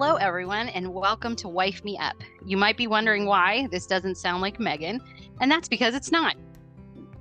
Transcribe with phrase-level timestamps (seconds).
[0.00, 2.14] hello, everyone, and welcome to Wife Me Up.
[2.46, 5.00] You might be wondering why this doesn't sound like Megan,
[5.40, 6.36] and that's because it's not.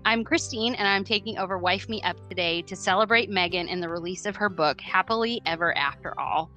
[0.06, 3.90] I'm Kristine, and I'm taking over Wife Me Up today to celebrate Megan in the
[3.90, 6.52] release of her book, Happily Ever After All.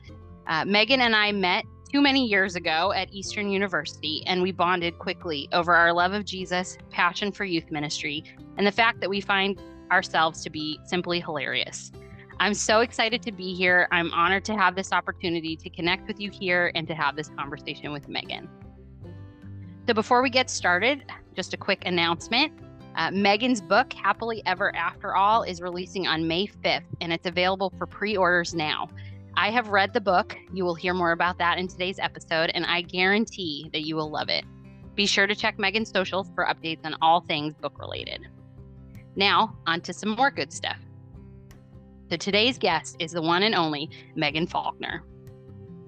[0.46, 4.98] Uh, Megan and I met too many years ago at Eastern University, and we bonded
[4.98, 8.24] quickly over our love of Jesus, passion for youth ministry,
[8.58, 9.58] and the fact that we find
[9.90, 11.90] ourselves to be simply hilarious.
[12.40, 13.86] I'm so excited to be here.
[13.92, 17.28] I'm honored to have this opportunity to connect with you here and to have this
[17.28, 18.48] conversation with Megan.
[19.86, 21.04] So, before we get started,
[21.36, 22.50] just a quick announcement.
[22.96, 27.74] Uh, Megan's book, Happily Ever After All, is releasing on May 5th, and it's available
[27.76, 28.88] for pre orders now.
[29.36, 30.34] I have read the book.
[30.54, 34.10] You will hear more about that in today's episode, and I guarantee that you will
[34.10, 34.46] love it.
[34.94, 38.28] Be sure to check Megan's socials for updates on all things book related.
[39.14, 40.78] Now, on to some more good stuff.
[42.10, 45.04] So today's guest is the one and only Megan Faulkner.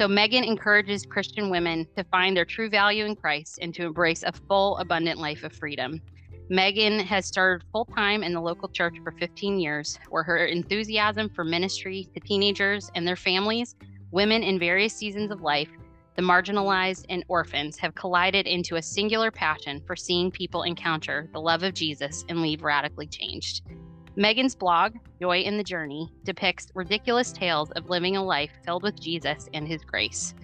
[0.01, 4.23] So Megan encourages Christian women to find their true value in Christ and to embrace
[4.23, 6.01] a full, abundant life of freedom.
[6.49, 11.29] Megan has served full time in the local church for 15 years, where her enthusiasm
[11.29, 13.75] for ministry to teenagers and their families,
[14.13, 15.71] women in various seasons of life,
[16.15, 21.41] the marginalized, and orphans have collided into a singular passion for seeing people encounter the
[21.41, 23.63] love of Jesus and leave radically changed.
[24.15, 29.01] Megan's blog, Joy in the Journey, depicts ridiculous tales of living a life filled with
[29.01, 30.35] Jesus and his grace.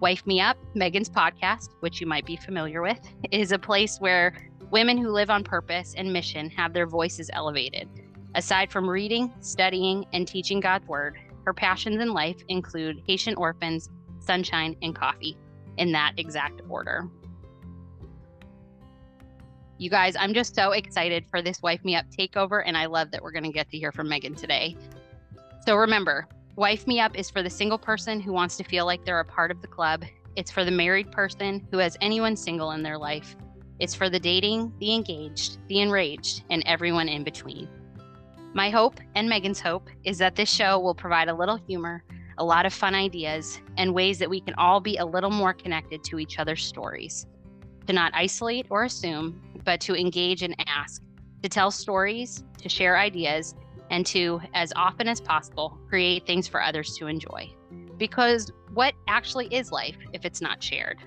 [0.00, 2.98] Wife Me Up, Megan's podcast, which you might be familiar with,
[3.30, 4.32] is a place where
[4.70, 7.90] women who live on purpose and mission have their voices elevated.
[8.34, 13.90] Aside from reading, studying, and teaching God's Word, her passions in life include Haitian orphans,
[14.20, 15.36] sunshine, and coffee,
[15.76, 17.06] in that exact order.
[19.80, 23.10] You guys, I'm just so excited for this Wife Me Up takeover, and I love
[23.12, 24.76] that we're going to get to hear from Megan today.
[25.64, 29.06] So remember, Wife Me Up is for the single person who wants to feel like
[29.06, 30.04] they're a part of the club.
[30.36, 33.36] It's for the married person who has anyone single in their life.
[33.78, 37.66] It's for the dating, the engaged, the enraged, and everyone in between.
[38.52, 42.04] My hope and Megan's hope is that this show will provide a little humor,
[42.36, 45.54] a lot of fun ideas, and ways that we can all be a little more
[45.54, 47.26] connected to each other's stories
[47.90, 51.02] to not isolate or assume, but to engage and ask,
[51.42, 53.56] to tell stories, to share ideas,
[53.90, 57.50] and to, as often as possible, create things for others to enjoy.
[57.98, 60.98] Because what actually is life if it's not shared?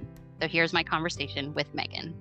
[0.42, 2.14] So here's my conversation with Megan.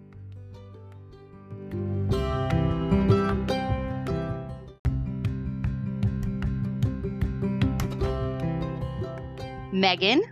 [9.73, 10.23] Megan,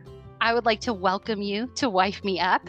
[0.41, 2.69] I would like to welcome you to Wife Me Up.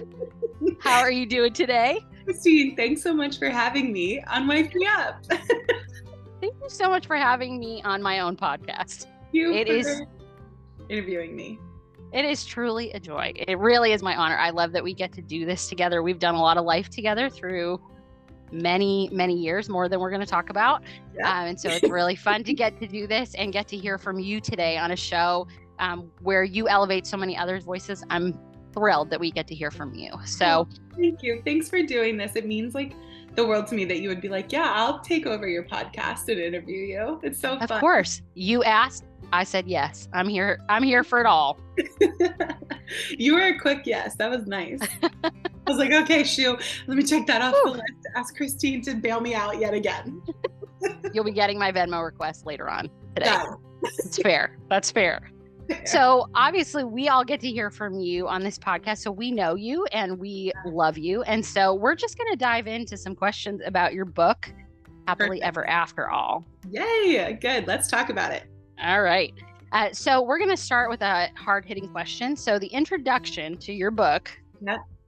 [0.81, 1.99] How are you doing today?
[2.25, 5.23] Kristine, thanks so much for having me on Wife Me Up.
[5.29, 9.05] Thank you so much for having me on my own podcast.
[9.31, 10.01] You it is
[10.89, 11.59] interviewing me.
[12.11, 13.31] It is truly a joy.
[13.35, 14.37] It really is my honor.
[14.37, 16.01] I love that we get to do this together.
[16.01, 17.79] We've done a lot of life together through
[18.51, 20.81] many, many years, more than we're going to talk about.
[21.15, 21.29] Yeah.
[21.29, 23.99] Um, and so it's really fun to get to do this and get to hear
[23.99, 28.03] from you today on a show um, where you elevate so many others' voices.
[28.09, 28.37] I'm
[28.73, 30.11] thrilled that we get to hear from you.
[30.25, 31.41] So oh, thank you.
[31.45, 32.35] Thanks for doing this.
[32.35, 32.93] It means like
[33.35, 36.27] the world to me that you would be like, yeah, I'll take over your podcast
[36.27, 37.19] and interview you.
[37.23, 37.77] It's so of fun.
[37.77, 38.21] Of course.
[38.33, 40.09] You asked, I said yes.
[40.13, 40.59] I'm here.
[40.67, 41.59] I'm here for it all.
[43.17, 44.15] you were a quick yes.
[44.15, 44.79] That was nice.
[45.23, 45.31] I
[45.67, 46.57] was like, okay, shoo,
[46.87, 47.71] let me check that off Whew.
[47.73, 48.07] the list.
[48.15, 50.21] Ask Kristine to bail me out yet again.
[51.13, 53.35] You'll be getting my Venmo request later on today.
[53.83, 54.57] It's fair.
[54.69, 55.31] That's fair.
[55.85, 58.99] So obviously, we all get to hear from you on this podcast.
[58.99, 61.23] So we know you and we love you.
[61.23, 64.51] And so we're just going to dive into some questions about your book,
[65.07, 65.45] Happily Perfect.
[65.45, 66.45] Ever After All.
[66.69, 67.37] Yay.
[67.41, 67.67] Good.
[67.67, 68.43] Let's talk about it.
[68.81, 69.33] All right.
[69.71, 72.35] Uh, so we're going to start with a hard hitting question.
[72.35, 74.29] So the introduction to your book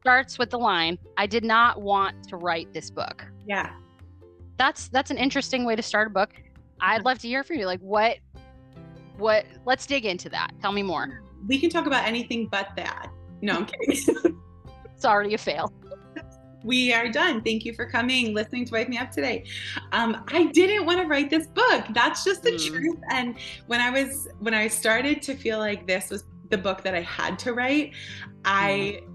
[0.02, 3.26] starts with the line I did not want to write this book.
[3.48, 3.72] Yeah.
[4.58, 6.34] That's that's an interesting way to start a book.
[6.80, 7.66] I'd love to hear from you.
[7.66, 8.18] Like what
[9.18, 13.10] what let's dig into that tell me more we can talk about anything but that
[13.42, 14.40] no i'm kidding
[14.96, 15.72] it's already a fail
[16.64, 17.42] we are done.
[17.42, 19.44] Thank you for coming, listening to Wife Me Up today.
[19.92, 21.86] Um, I didn't want to write this book.
[21.90, 22.68] That's just the mm.
[22.68, 23.00] truth.
[23.12, 23.36] And
[23.68, 27.02] when I was when I started to feel like this was the book that I
[27.02, 27.94] had to write,
[28.46, 29.13] I mm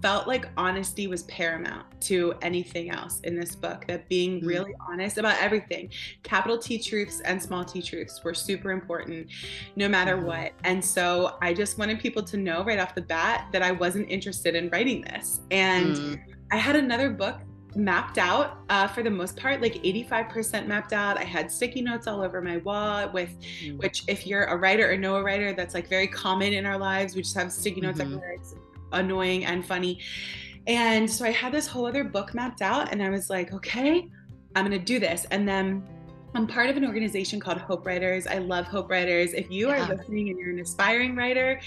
[0.00, 4.46] felt like honesty was paramount to anything else in this book that being mm-hmm.
[4.46, 5.90] really honest about everything
[6.22, 9.26] capital t truths and small t truths were super important
[9.76, 10.26] no matter mm-hmm.
[10.26, 13.72] what and so i just wanted people to know right off the bat that i
[13.72, 16.20] wasn't interested in writing this and mm.
[16.50, 17.40] i had another book
[17.74, 21.16] mapped out uh, for the most part, like 85% mapped out.
[21.16, 23.78] I had sticky notes all over my wall with mm.
[23.78, 26.76] which if you're a writer or know a writer, that's like very common in our
[26.76, 27.14] lives.
[27.14, 28.14] We just have sticky notes mm-hmm.
[28.14, 28.32] everywhere.
[28.32, 28.54] It's
[28.92, 30.00] annoying and funny.
[30.66, 34.08] And so I had this whole other book mapped out and I was like, okay,
[34.54, 35.26] I'm to do this.
[35.30, 35.82] And then
[36.34, 38.26] I'm part of an organization called Hope Writers.
[38.26, 39.34] I love Hope Writers.
[39.34, 39.84] If you yeah.
[39.84, 41.60] are listening and you're an aspiring writer,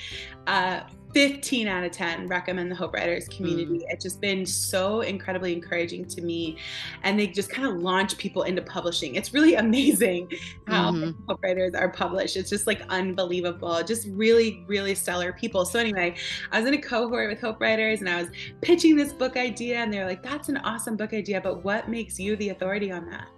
[0.48, 0.82] uh,
[1.16, 3.80] 15 out of 10 recommend the Hope Writers community.
[3.80, 3.86] Mm.
[3.88, 6.58] It's just been so incredibly encouraging to me.
[7.04, 9.16] And they just kind of launch people into publishing.
[9.16, 10.30] It's really amazing
[10.68, 11.24] how mm-hmm.
[11.26, 12.36] Hope Writers are published.
[12.36, 13.82] It's just like unbelievable.
[13.84, 15.64] Just really, really stellar people.
[15.64, 16.16] So, anyway,
[16.52, 18.30] I was in a cohort with Hope Writers and I was
[18.62, 19.78] pitching this book idea.
[19.78, 23.10] And they're like, that's an awesome book idea, but what makes you the authority on
[23.10, 23.30] that?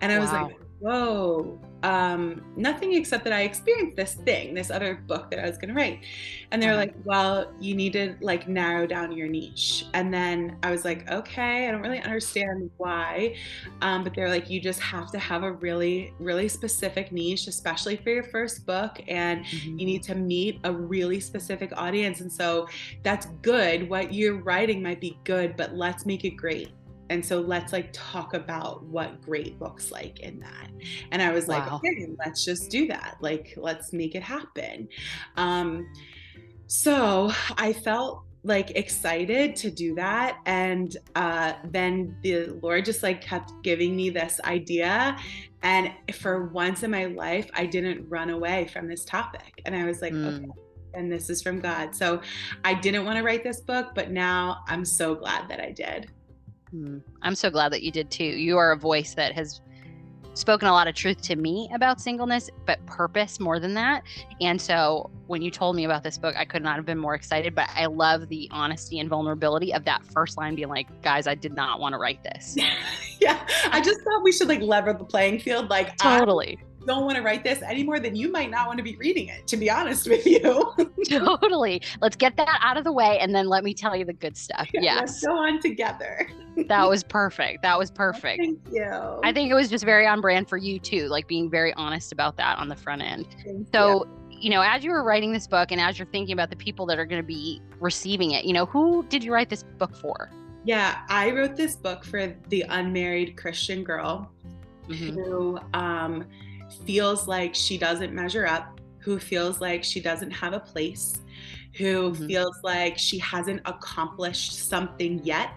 [0.00, 0.44] And I was wow.
[0.44, 5.46] like, whoa, um, nothing except that I experienced this thing, this other book that I
[5.46, 6.00] was going to write.
[6.50, 6.80] And they're uh-huh.
[6.80, 9.86] like, well, you need to like narrow down your niche.
[9.94, 13.36] And then I was like, okay, I don't really understand why.
[13.80, 17.96] Um, but they're like, you just have to have a really, really specific niche, especially
[17.96, 19.00] for your first book.
[19.06, 19.78] And mm-hmm.
[19.78, 22.20] you need to meet a really specific audience.
[22.20, 22.68] And so
[23.02, 23.88] that's good.
[23.88, 26.70] What you're writing might be good, but let's make it great
[27.10, 30.70] and so let's like talk about what great looks like in that.
[31.10, 33.16] And i was like okay let's just do that.
[33.20, 34.88] Like let's make it happen.
[35.36, 35.88] Um
[36.66, 40.38] so i felt like excited to do that.
[40.46, 45.16] And uh then the lord just like kept giving me this idea.
[45.62, 49.62] And for once in my life i didn't run away from this topic.
[49.64, 50.36] And i was like mm.
[50.36, 50.48] okay
[50.94, 51.94] and this is from god.
[51.94, 52.20] So
[52.64, 56.10] i didn't want to write this book but now i'm so glad that i did
[56.74, 57.02] Mm.
[57.22, 58.24] I'm so glad that you did too.
[58.24, 59.60] You are a voice that has
[60.34, 64.04] spoken a lot of truth to me about singleness, but purpose more than that.
[64.40, 67.14] And so when you told me about this book, I could not have been more
[67.14, 67.54] excited.
[67.54, 71.34] But I love the honesty and vulnerability of that first line being like, guys, I
[71.34, 72.56] did not want to write this.
[73.20, 73.44] yeah.
[73.72, 75.68] I just thought we should like lever the playing field.
[75.70, 78.96] Like, totally don't want to write this anymore, than you might not want to be
[78.96, 80.40] reading it, to be honest with you.
[81.08, 81.82] totally.
[82.00, 84.36] Let's get that out of the way and then let me tell you the good
[84.36, 84.68] stuff.
[84.72, 85.00] Yeah, yes.
[85.00, 86.28] Let's go on together.
[86.68, 87.62] that was perfect.
[87.62, 88.40] That was perfect.
[88.42, 89.20] Thank you.
[89.22, 92.12] I think it was just very on brand for you too, like being very honest
[92.12, 93.26] about that on the front end.
[93.44, 94.38] Thank so, you.
[94.42, 96.86] you know, as you were writing this book and as you're thinking about the people
[96.86, 99.94] that are going to be receiving it, you know, who did you write this book
[99.96, 100.30] for?
[100.64, 104.30] Yeah, I wrote this book for the unmarried Christian girl
[104.88, 105.18] mm-hmm.
[105.18, 106.26] who um,
[106.84, 111.20] feels like she doesn't measure up, who feels like she doesn't have a place,
[111.74, 112.26] who mm-hmm.
[112.26, 115.50] feels like she hasn't accomplished something yet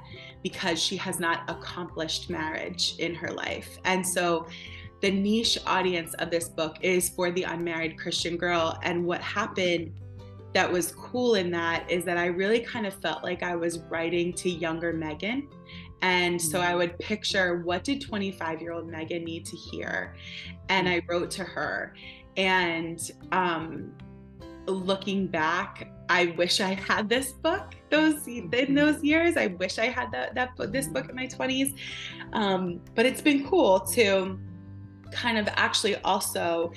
[0.43, 3.77] because she has not accomplished marriage in her life.
[3.85, 4.47] And so
[5.01, 8.77] the niche audience of this book is for the unmarried Christian girl.
[8.83, 9.93] And what happened
[10.53, 13.79] that was cool in that is that I really kind of felt like I was
[13.89, 15.47] writing to younger Megan.
[16.01, 16.77] And so I mm.
[16.77, 20.15] would picture what did 25 year old Megan need to hear?
[20.69, 21.93] And I wrote to her.
[22.37, 22.99] And
[23.31, 23.93] um,
[24.65, 29.37] looking back, I wish I had this book those in those years.
[29.37, 31.75] I wish I had that that this book in my 20s.
[32.33, 34.39] Um, but it's been cool to
[35.11, 36.71] kind of actually also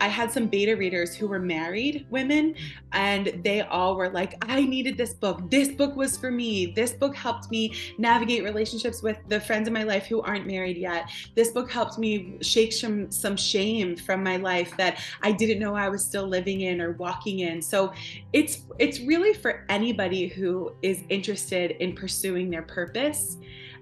[0.00, 2.54] I had some beta readers who were married women
[2.92, 5.50] and they all were like I needed this book.
[5.50, 6.66] This book was for me.
[6.66, 10.76] This book helped me navigate relationships with the friends in my life who aren't married
[10.76, 11.10] yet.
[11.34, 15.74] This book helped me shake some some shame from my life that I didn't know
[15.74, 17.60] I was still living in or walking in.
[17.62, 17.92] So
[18.32, 23.36] it's it's really for anybody who is interested in pursuing their purpose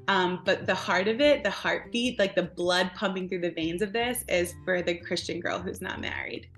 [0.08, 3.82] um, but the heart of it, the heartbeat, like the blood pumping through the veins
[3.82, 6.48] of this, is for the Christian girl who's not married.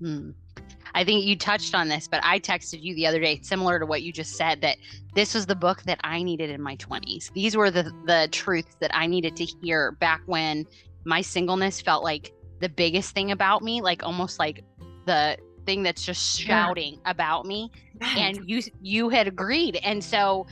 [0.00, 0.30] Hmm.
[0.94, 3.86] I think you touched on this, but I texted you the other day, similar to
[3.86, 4.78] what you just said, that
[5.14, 7.32] this was the book that I needed in my 20s.
[7.32, 10.66] These were the the truths that I needed to hear back when
[11.04, 14.64] my singleness felt like the biggest thing about me, like almost like
[15.06, 15.36] the
[15.66, 17.10] thing that's just shouting yeah.
[17.10, 17.70] about me.
[18.16, 19.76] And you you had agreed.
[19.82, 20.46] And so,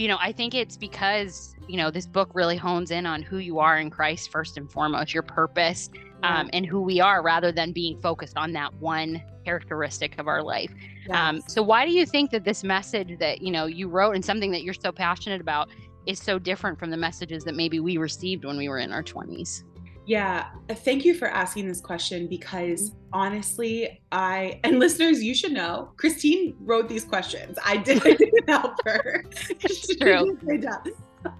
[0.00, 3.38] you know, I think it's because you know, this book really hones in on who
[3.38, 5.88] you are in Christ first and foremost, your purpose,
[6.24, 10.42] um, and who we are, rather than being focused on that one characteristic of our
[10.42, 10.72] life.
[11.06, 11.16] Yes.
[11.16, 14.24] Um, so, why do you think that this message that you know you wrote and
[14.24, 15.68] something that you're so passionate about
[16.06, 19.02] is so different from the messages that maybe we received when we were in our
[19.02, 19.62] 20s?
[20.10, 25.52] Yeah, uh, thank you for asking this question because honestly, I and listeners, you should
[25.52, 27.56] know, Kristine wrote these questions.
[27.64, 29.24] I didn't help her.
[29.60, 30.36] It's true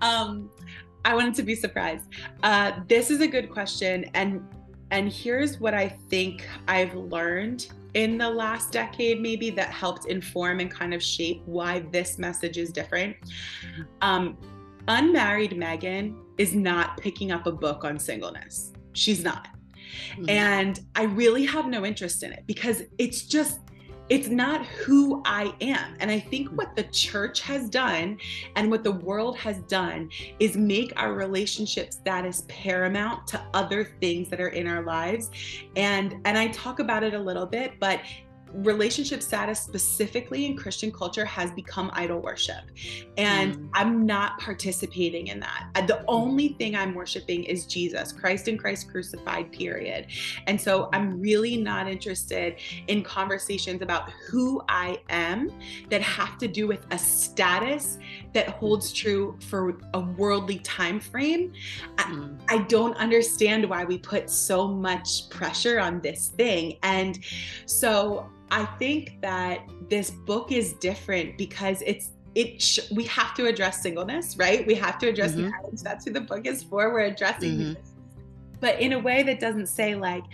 [0.02, 0.50] um,
[1.04, 2.04] I wanted to be surprised.
[2.44, 4.40] Uh, this is a good question, and
[4.92, 10.60] and here's what I think I've learned in the last decade, maybe that helped inform
[10.60, 13.16] and kind of shape why this message is different.
[14.00, 14.38] Um,
[14.86, 18.72] unmarried Megan is not picking up a book on singleness.
[18.94, 19.48] She's not.
[20.12, 20.30] Mm-hmm.
[20.30, 23.60] And I really have no interest in it because it's just
[24.08, 25.94] it's not who I am.
[26.00, 28.18] And I think what the church has done
[28.56, 34.28] and what the world has done is make our relationship status paramount to other things
[34.30, 35.30] that are in our lives.
[35.76, 38.00] And and I talk about it a little bit, but
[38.54, 42.64] relationship status specifically in christian culture has become idol worship.
[43.16, 43.68] And mm.
[43.74, 45.68] i'm not participating in that.
[45.74, 50.06] Uh, the only thing i'm worshiping is jesus christ and christ crucified period.
[50.46, 52.56] And so i'm really not interested
[52.88, 55.50] in conversations about who i am
[55.88, 57.98] that have to do with a status
[58.32, 61.52] that holds true for a worldly time frame.
[61.96, 62.38] Mm.
[62.48, 66.78] I, I don't understand why we put so much pressure on this thing.
[66.82, 67.18] And
[67.66, 73.46] so I think that this book is different because it's it sh- we have to
[73.46, 74.66] address singleness, right?
[74.66, 75.50] We have to address mm-hmm.
[75.50, 75.82] marriage.
[75.82, 76.92] That's who the book is for.
[76.92, 77.80] We're addressing mm-hmm.
[78.60, 80.24] but in a way that doesn't say like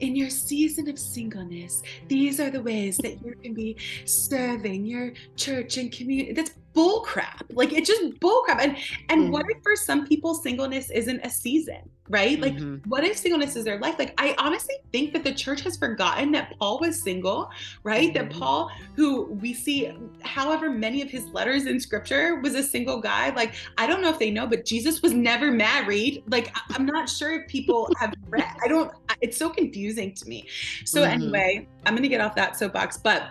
[0.00, 5.12] in your season of singleness these are the ways that you can be serving your
[5.36, 7.42] church and community that's bullcrap.
[7.50, 8.76] like it's just bull crap and
[9.08, 9.32] and mm-hmm.
[9.32, 12.40] what if for some people singleness isn't a season right?
[12.40, 12.88] Like, mm-hmm.
[12.90, 13.94] what if singleness is their life?
[13.98, 17.50] Like, I honestly think that the church has forgotten that Paul was single,
[17.84, 18.12] right?
[18.12, 18.28] Mm-hmm.
[18.28, 23.00] That Paul, who we see however many of his letters in scripture, was a single
[23.00, 23.30] guy.
[23.30, 26.24] Like, I don't know if they know, but Jesus was never married.
[26.26, 28.90] Like, I'm not sure if people have read, I don't,
[29.20, 30.48] it's so confusing to me.
[30.84, 31.12] So, mm-hmm.
[31.12, 33.22] anyway, I'm going to get off that soapbox, but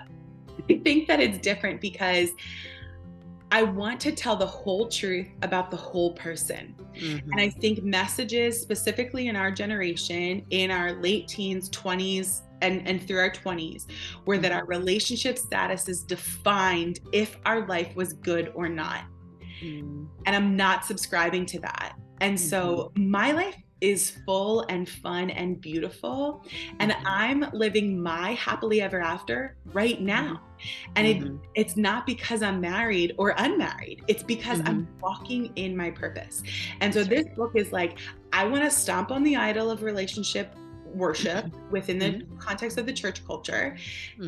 [0.70, 2.30] I think that it's different because
[3.52, 6.76] I want to tell the whole truth about the whole person.
[6.96, 7.32] Mm-hmm.
[7.32, 13.06] And I think messages, specifically in our generation, in our late teens, 20s, and, and
[13.06, 13.86] through our 20s,
[14.26, 19.06] were that our relationship status is defined if our life was good or not.
[19.64, 20.06] Mm-hmm.
[20.26, 21.96] And I'm not subscribing to that.
[22.22, 22.48] And mm-hmm.
[22.48, 26.46] so my life is full and fun and beautiful.
[26.80, 27.08] And mm-hmm.
[27.08, 30.06] I'm living my happily ever after right mm-hmm.
[30.06, 30.42] now.
[30.96, 31.36] And mm-hmm.
[31.36, 34.68] it, it's not because I'm married or unmarried, it's because mm-hmm.
[34.68, 36.44] I'm walking in my purpose.
[36.82, 37.98] And so this book is like,
[38.34, 40.54] I want to stomp on the idol of relationship
[40.86, 41.72] worship mm-hmm.
[41.72, 42.38] within the mm-hmm.
[42.38, 43.78] context of the church culture.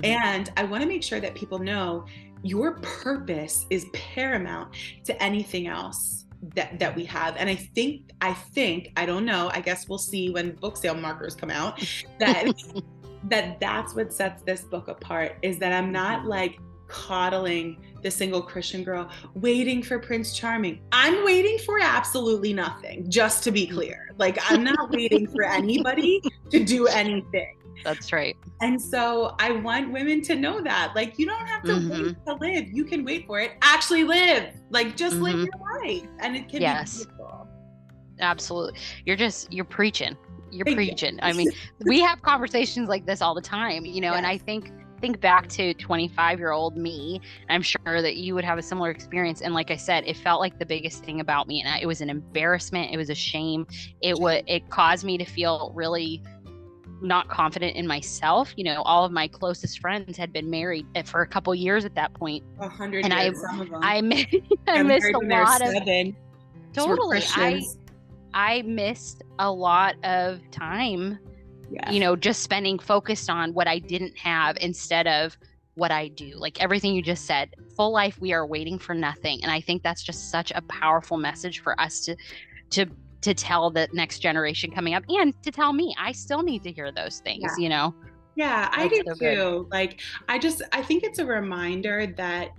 [0.04, 2.06] And I want to make sure that people know
[2.44, 6.21] your purpose is paramount to anything else
[6.56, 9.98] that that we have and i think i think i don't know i guess we'll
[9.98, 11.80] see when book sale markers come out
[12.20, 12.52] that
[13.24, 16.30] that that's what sets this book apart is that i'm not mm-hmm.
[16.30, 23.10] like coddling the single christian girl waiting for prince charming i'm waiting for absolutely nothing
[23.10, 23.76] just to be mm-hmm.
[23.76, 28.36] clear like i'm not waiting for anybody to do anything that's right.
[28.62, 30.94] And so I want women to know that.
[30.96, 31.90] Like, you don't have to mm-hmm.
[31.90, 32.68] wait to live.
[32.72, 33.54] You can wait for it.
[33.62, 34.50] Actually live.
[34.70, 35.24] Like, just mm-hmm.
[35.24, 36.10] live your life.
[36.20, 37.00] And it can yes.
[37.00, 37.48] be beautiful.
[38.20, 38.80] Absolutely.
[39.06, 40.16] You're just, you're preaching.
[40.52, 41.14] You're Thank preaching.
[41.16, 41.20] You.
[41.24, 41.50] I mean,
[41.86, 44.18] we have conversations like this all the time, you know, yes.
[44.18, 44.72] and I think
[45.02, 47.20] think back to 25 year old me
[47.50, 50.40] i'm sure that you would have a similar experience and like i said it felt
[50.40, 53.66] like the biggest thing about me and it was an embarrassment it was a shame
[54.02, 56.22] it would it caused me to feel really
[57.02, 58.54] not confident in myself.
[58.56, 61.86] You know, all of my closest friends had been married eh, for a couple years
[61.86, 62.44] at that point.
[62.60, 63.32] A hundred and I,
[63.82, 64.36] I, missed,
[64.68, 65.74] I missed a lot of
[66.74, 67.22] totally.
[67.36, 67.62] I
[68.34, 71.20] I missed a lot of time.
[71.70, 71.90] Yeah.
[71.90, 75.38] You know, just spending focused on what I didn't have instead of
[75.76, 76.34] what I do.
[76.36, 79.42] Like everything you just said, full life, we are waiting for nothing.
[79.42, 82.16] And I think that's just such a powerful message for us to
[82.72, 82.86] to
[83.22, 86.72] to tell the next generation coming up and to tell me i still need to
[86.72, 87.64] hear those things yeah.
[87.64, 87.94] you know
[88.36, 92.52] yeah That's i do so too like i just i think it's a reminder that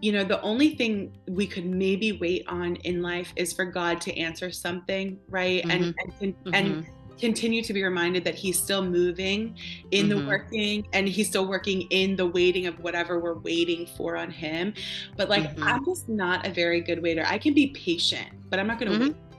[0.00, 4.00] you know the only thing we could maybe wait on in life is for god
[4.02, 5.70] to answer something right mm-hmm.
[5.70, 6.54] and and, mm-hmm.
[6.54, 6.86] and
[7.18, 9.54] continue to be reminded that he's still moving
[9.90, 10.20] in mm-hmm.
[10.20, 14.30] the working and he's still working in the waiting of whatever we're waiting for on
[14.30, 14.72] him
[15.16, 15.62] but like mm-hmm.
[15.64, 18.90] i'm just not a very good waiter i can be patient but i'm not going
[18.90, 19.08] to mm-hmm.
[19.08, 19.29] wait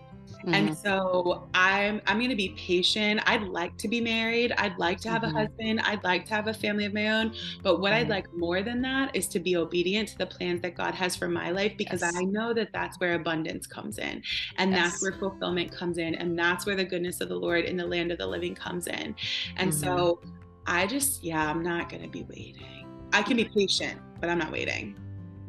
[0.41, 0.53] Mm-hmm.
[0.53, 3.21] And so I'm I'm going to be patient.
[3.25, 4.53] I'd like to be married.
[4.57, 5.35] I'd like to have mm-hmm.
[5.35, 5.81] a husband.
[5.81, 7.33] I'd like to have a family of my own.
[7.61, 8.01] But what mm-hmm.
[8.01, 11.15] I'd like more than that is to be obedient to the plans that God has
[11.15, 12.15] for my life because yes.
[12.15, 14.23] I know that that's where abundance comes in.
[14.57, 14.91] And yes.
[14.91, 17.85] that's where fulfillment comes in and that's where the goodness of the Lord in the
[17.85, 19.15] land of the living comes in.
[19.57, 20.29] And so mm-hmm.
[20.65, 22.87] I just yeah, I'm not going to be waiting.
[23.13, 24.95] I can be patient, but I'm not waiting.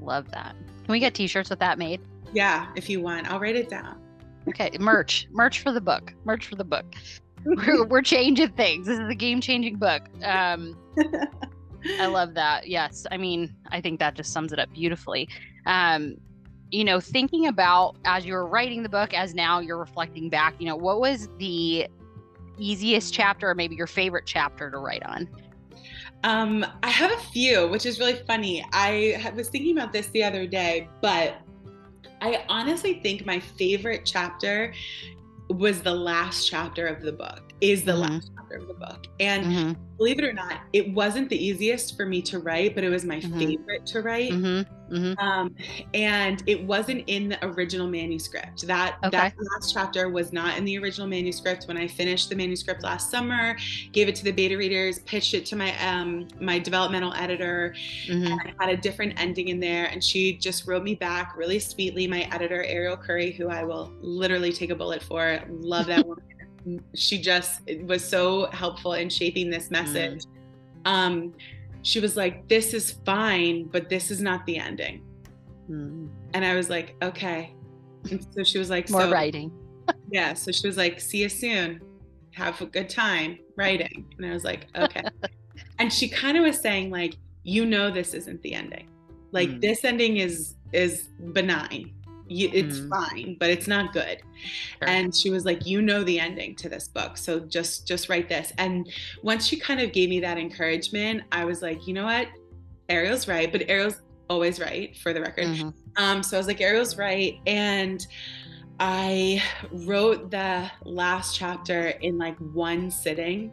[0.01, 0.57] Love that.
[0.57, 2.01] Can we get t-shirts with that made?
[2.33, 3.31] Yeah, if you want.
[3.31, 4.01] I'll write it down.
[4.49, 6.85] Okay, merch, merch for the book, merch for the book.
[7.45, 8.87] We're, we're changing things.
[8.87, 10.03] This is a game changing book.
[10.25, 10.77] Um,
[12.01, 12.69] I love that.
[12.69, 15.29] Yes, I mean, I think that just sums it up beautifully.
[15.67, 16.17] Um,
[16.71, 20.55] you know, thinking about as you were writing the book, as now you're reflecting back,
[20.59, 21.87] you know, what was the
[22.59, 25.29] easiest chapter or maybe your favorite chapter to write on?
[26.25, 28.65] Um, I have a few, which is really funny.
[28.73, 31.37] I was thinking about this the other day, but
[32.23, 34.73] I honestly think my favorite chapter
[35.49, 38.12] was the last chapter of the book, is the mm-hmm.
[38.12, 39.06] last chapter of the book.
[39.21, 39.97] And mm-hmm.
[39.97, 43.04] believe it or not, it wasn't the easiest for me to write, but it was
[43.04, 43.38] my mm-hmm.
[43.38, 44.32] favorite to write.
[44.32, 44.94] Mm-hmm.
[44.94, 45.26] Mm-hmm.
[45.26, 45.54] Um,
[45.94, 48.66] and it wasn't in the original manuscript.
[48.66, 49.11] That okay.
[49.11, 51.64] that last chapter was not in the original manuscript.
[51.64, 53.56] When I finished the manuscript last summer,
[53.92, 57.75] gave it to the beta readers, pitched it to my um, my developmental editor,
[58.06, 58.32] mm-hmm.
[58.32, 59.87] and I had a different ending in there.
[59.87, 62.06] And she just wrote me back really sweetly.
[62.06, 66.23] My editor Ariel Curry, who I will literally take a bullet for, love that woman.
[66.95, 70.25] She just was so helpful in shaping this message.
[70.85, 70.90] Mm.
[70.90, 71.35] Um,
[71.83, 75.02] she was like, This is fine, but this is not the ending.
[75.69, 76.09] Mm.
[76.35, 77.54] And I was like, Okay.
[78.11, 79.52] And so she was like, More so, writing.
[80.11, 80.35] yeah.
[80.35, 81.81] So she was like, See you soon.
[82.35, 84.07] Have a good time writing.
[84.19, 85.02] And I was like, Okay.
[85.78, 87.14] and she kind of was saying, like,
[87.45, 88.88] you know this isn't the ending.
[89.33, 89.61] Like mm.
[89.61, 91.92] this ending is is benign
[92.33, 92.89] it's mm.
[92.89, 94.19] fine but it's not good
[94.79, 94.89] sure.
[94.89, 98.29] and she was like you know the ending to this book so just just write
[98.29, 98.89] this and
[99.23, 102.29] once she kind of gave me that encouragement i was like you know what
[102.89, 105.69] ariel's right but ariel's always right for the record mm-hmm.
[105.97, 108.07] um so i was like ariel's right and
[108.81, 113.53] i wrote the last chapter in like one sitting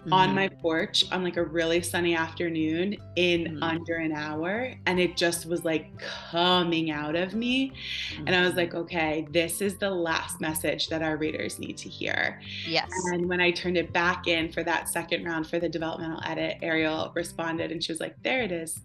[0.00, 0.12] mm-hmm.
[0.12, 3.62] on my porch on like a really sunny afternoon in mm-hmm.
[3.62, 4.72] under an hour.
[4.86, 7.72] And it just was like coming out of me.
[8.14, 8.26] Mm-hmm.
[8.26, 11.88] And I was like, okay, this is the last message that our readers need to
[11.88, 12.40] hear.
[12.66, 12.90] Yes.
[13.12, 16.58] And when I turned it back in for that second round for the developmental edit,
[16.62, 18.80] Ariel responded and she was like, there it is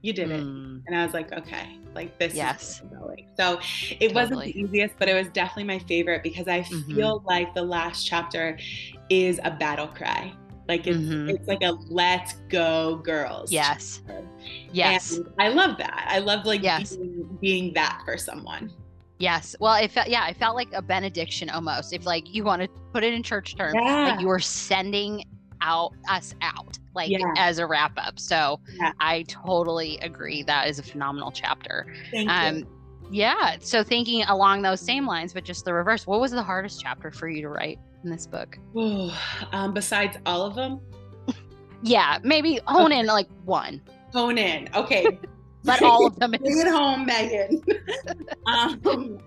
[0.00, 0.80] you did it mm.
[0.86, 2.82] and i was like okay like this yes
[3.36, 4.14] so it totally.
[4.14, 6.94] wasn't the easiest but it was definitely my favorite because i mm-hmm.
[6.94, 8.56] feel like the last chapter
[9.10, 10.32] is a battle cry
[10.68, 11.30] like it's mm-hmm.
[11.30, 13.50] it's like a let's go girls.
[13.50, 14.02] Yes.
[14.70, 15.16] Yes.
[15.16, 16.06] And I love that.
[16.08, 16.96] I love like yes.
[16.96, 18.70] being, being that for someone.
[19.18, 19.56] Yes.
[19.58, 21.92] Well, it felt yeah, it felt like a benediction almost.
[21.92, 24.10] If like you want to put it in church terms, yeah.
[24.10, 25.24] like you were sending
[25.60, 27.32] out us out like yeah.
[27.36, 28.18] as a wrap up.
[28.18, 28.92] So yeah.
[29.00, 30.42] I totally agree.
[30.42, 31.92] That is a phenomenal chapter.
[32.10, 32.66] Thank um, you.
[33.10, 33.56] Yeah.
[33.60, 37.10] So thinking along those same lines, but just the reverse, what was the hardest chapter
[37.10, 37.78] for you to write?
[38.04, 38.58] in this book?
[39.52, 40.80] um, besides all of them?
[41.82, 43.00] yeah, maybe hone okay.
[43.00, 43.80] in like one.
[44.12, 44.68] Hone in.
[44.74, 45.18] Okay.
[45.64, 46.30] but all of them.
[46.40, 47.62] Bring it home, Megan.
[48.46, 49.18] um,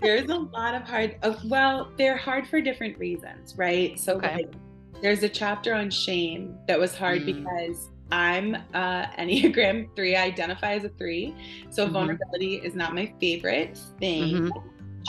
[0.00, 3.98] there's a lot of hard, uh, well, they're hard for different reasons, right?
[3.98, 4.34] So okay.
[4.34, 4.52] like,
[5.00, 7.26] there's a chapter on shame that was hard mm.
[7.26, 11.34] because I'm uh, Enneagram 3, I identify as a 3.
[11.70, 11.92] So mm-hmm.
[11.92, 14.34] vulnerability is not my favorite thing.
[14.34, 14.58] Mm-hmm.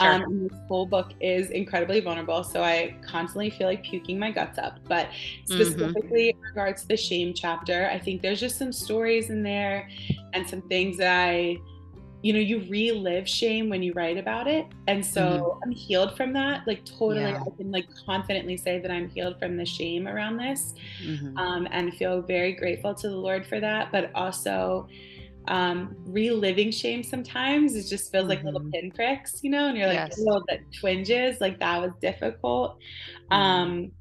[0.00, 0.12] Sure.
[0.12, 4.58] Um, this whole book is incredibly vulnerable, so I constantly feel like puking my guts
[4.58, 4.78] up.
[4.88, 5.54] But mm-hmm.
[5.54, 6.38] specifically mm-hmm.
[6.38, 9.90] in regards to the shame chapter, I think there's just some stories in there
[10.32, 11.58] and some things that I,
[12.22, 14.66] you know, you relive shame when you write about it.
[14.88, 15.62] And so mm-hmm.
[15.64, 16.66] I'm healed from that.
[16.66, 17.40] Like totally, yeah.
[17.40, 21.36] I can like confidently say that I'm healed from the shame around this, mm-hmm.
[21.38, 23.90] um, and feel very grateful to the Lord for that.
[23.90, 24.88] But also
[25.48, 28.48] um, reliving shame sometimes it just feels like mm-hmm.
[28.48, 30.22] little pinpricks, you know, and you're like, yes.
[30.28, 32.78] oh, that twinges, like that was difficult.
[33.30, 33.34] Mm-hmm.
[33.34, 33.92] Um,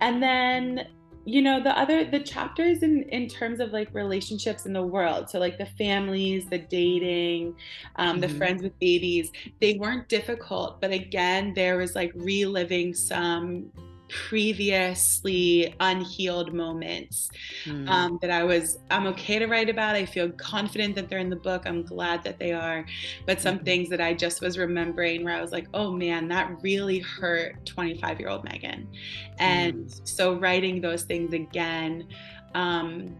[0.00, 0.88] and then,
[1.28, 5.28] you know, the other the chapters in in terms of like relationships in the world,
[5.28, 7.54] so like the families, the dating,
[7.96, 8.20] um, mm-hmm.
[8.20, 13.70] the friends with babies, they weren't difficult, but again, there was like reliving some
[14.08, 17.30] previously unhealed moments
[17.64, 17.88] mm.
[17.88, 19.96] um, that I was, I'm okay to write about.
[19.96, 21.62] I feel confident that they're in the book.
[21.66, 22.86] I'm glad that they are.
[23.26, 23.64] But some mm-hmm.
[23.64, 27.64] things that I just was remembering where I was like, oh man, that really hurt
[27.66, 28.88] 25 year old Megan.
[29.38, 30.08] And mm.
[30.08, 32.08] so writing those things again
[32.54, 33.16] um,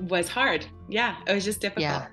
[0.00, 0.66] was hard.
[0.88, 1.82] Yeah, it was just difficult.
[1.82, 2.06] Yeah.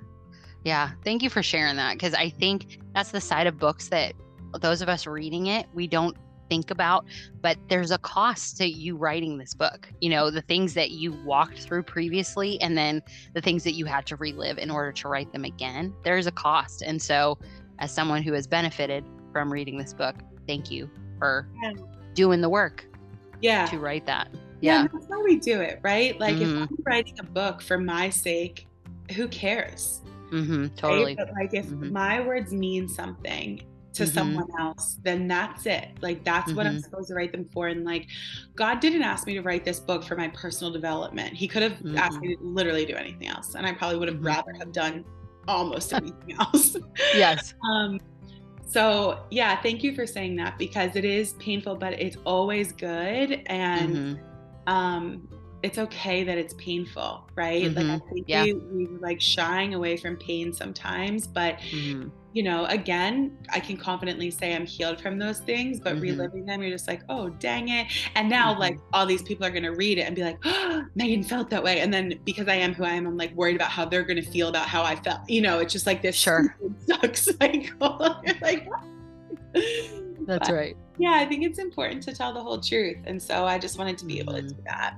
[0.63, 0.91] Yeah.
[1.03, 4.13] Thank you for sharing that because I think that's the side of books that
[4.59, 6.17] those of us reading it, we don't
[6.49, 7.05] think about,
[7.41, 9.89] but there's a cost to you writing this book.
[10.01, 13.01] You know, the things that you walked through previously and then
[13.33, 15.93] the things that you had to relive in order to write them again.
[16.03, 16.81] There's a cost.
[16.81, 17.37] And so,
[17.79, 20.15] as someone who has benefited from reading this book,
[20.47, 21.73] thank you for yeah.
[22.13, 22.85] doing the work.
[23.41, 23.67] Yeah.
[23.67, 24.29] To write that.
[24.61, 24.81] Yeah.
[24.81, 24.87] yeah.
[24.91, 26.19] That's how we do it, right?
[26.19, 26.63] Like, mm-hmm.
[26.63, 28.67] if I'm writing a book for my sake,
[29.15, 30.01] who cares?
[30.31, 31.15] Mm-hmm, totally.
[31.15, 31.27] Right?
[31.27, 31.93] But like, if mm-hmm.
[31.93, 33.61] my words mean something
[33.97, 34.13] to mm-hmm.
[34.13, 35.89] someone else, then that's it.
[36.01, 36.57] Like that's mm-hmm.
[36.57, 36.81] what I'm mm-hmm.
[36.81, 37.67] supposed to write them for.
[37.67, 38.07] And like
[38.55, 41.33] God didn't ask me to write this book for my personal development.
[41.35, 41.97] He could have mm-hmm.
[41.97, 43.55] asked me to literally do anything else.
[43.55, 44.27] And I probably would have mm-hmm.
[44.27, 45.05] rather have done
[45.47, 46.75] almost anything else.
[47.13, 47.53] Yes.
[47.71, 47.99] um,
[48.67, 53.41] so yeah, thank you for saying that because it is painful, but it's always good,
[53.45, 54.19] and Mhm.
[54.67, 55.27] um,
[55.63, 57.73] it's okay that it's painful, right?
[57.73, 58.43] Like I think Yeah.
[58.43, 61.59] we we like shying away from pain sometimes, but.
[62.37, 66.01] You know, again, I can confidently say I'm healed from those things, but Mhm.
[66.01, 67.87] reliving them, you're just like, oh, dang it.
[68.13, 68.59] And now, Mhm.
[68.59, 71.49] like, all these people are going to read it and be like, oh, Megan felt
[71.49, 71.79] that way.
[71.79, 74.21] And then because I am who I am, I'm like worried about how they're going
[74.23, 75.21] to feel about how I felt.
[75.27, 76.55] You know, it's just like this Sure.
[76.85, 78.21] suck cycle.
[78.23, 78.67] You're like,
[80.27, 80.77] That's But, right.
[80.99, 82.97] yeah, I think it's important to tell the whole truth.
[83.05, 84.49] And so I just wanted to be able to Mhm.
[84.49, 84.95] do that.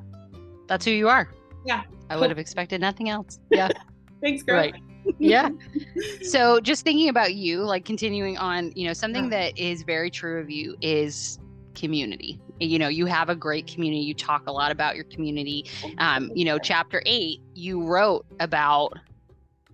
[0.67, 1.30] That's who you are.
[1.65, 1.84] Yeah.
[2.10, 2.21] I Cool.
[2.21, 3.39] would have expected nothing else.
[3.49, 3.69] Yeah.
[4.21, 4.58] Thanks, girl.
[4.58, 4.73] Right.
[5.17, 5.49] Yeah.
[6.21, 9.51] so just thinking about you, like continuing on, you know, something Yeah.
[9.51, 11.39] that is very true of you is
[11.75, 12.39] community.
[12.59, 14.01] You know, you have a great community.
[14.03, 15.65] You talk a lot about your community.
[15.97, 18.93] Um, you know, chapter eight, you wrote about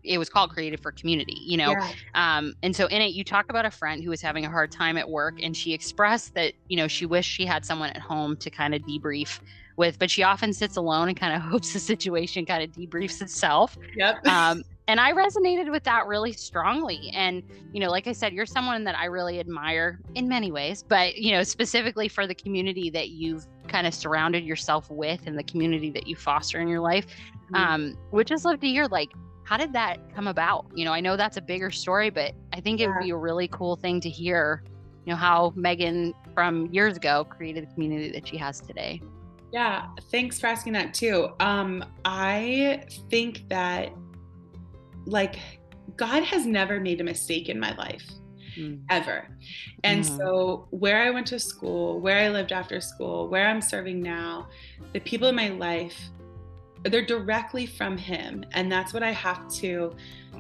[0.08, 1.92] it was called created for community you know Yeah.
[2.14, 4.72] um, and so in it you talk about a friend who was having a hard
[4.72, 7.98] time at work and she expressed that you know she wished she had someone at
[7.98, 9.40] home to kind of debrief
[9.78, 13.20] with but she often sits alone and kind of hopes the situation kind of debriefs
[13.20, 14.28] itself Yep.
[14.28, 17.44] um, and i resonated with that really strongly and
[17.74, 21.16] you know like i said you're someone that i really admire in many ways but
[21.18, 25.44] you know specifically for the community that you've kind of surrounded yourself with and the
[25.44, 27.06] community that you foster in your life
[27.52, 27.56] Mm-hmm.
[27.56, 29.12] um would just love to hear like
[29.44, 32.60] how did that come about you know i know that's a bigger story but i
[32.60, 34.64] think it would be a really cool thing to hear
[35.06, 39.00] you know how megan from years ago created the community that she has today
[39.52, 41.30] Yeah, thanks for asking that too.
[41.40, 43.90] Um, I think that
[45.06, 45.36] like
[45.98, 48.06] God has never made a mistake in my life
[48.90, 49.28] ever.
[49.84, 50.18] And Mhm.
[50.18, 54.48] so where I went to school, where I lived after school, where I'm serving now,
[54.94, 55.98] the people in my life
[56.84, 59.96] they're directly from him and that's what I have to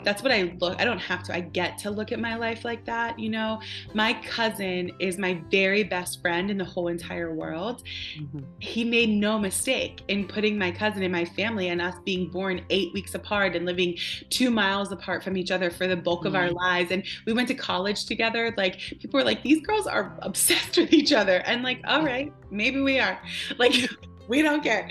[0.06, 2.64] that's what I look I don't have to I get to look at my life
[2.64, 3.60] like that, you know.
[3.94, 7.84] My cousin is my very best friend in the whole entire world
[8.18, 8.44] Mhm.
[8.60, 12.62] he made no mistake in putting my cousin in my family and us being born
[12.70, 13.98] eight weeks apart and living
[14.30, 16.56] two miles apart from each other for the bulk of our Mhm.
[16.56, 16.92] lives.
[16.92, 18.54] And we went to college together.
[18.58, 21.38] Like people were like, these girls are obsessed with each other.
[21.46, 23.20] And like, all right, maybe we are.
[23.58, 23.74] Like,
[24.28, 24.88] we don't care.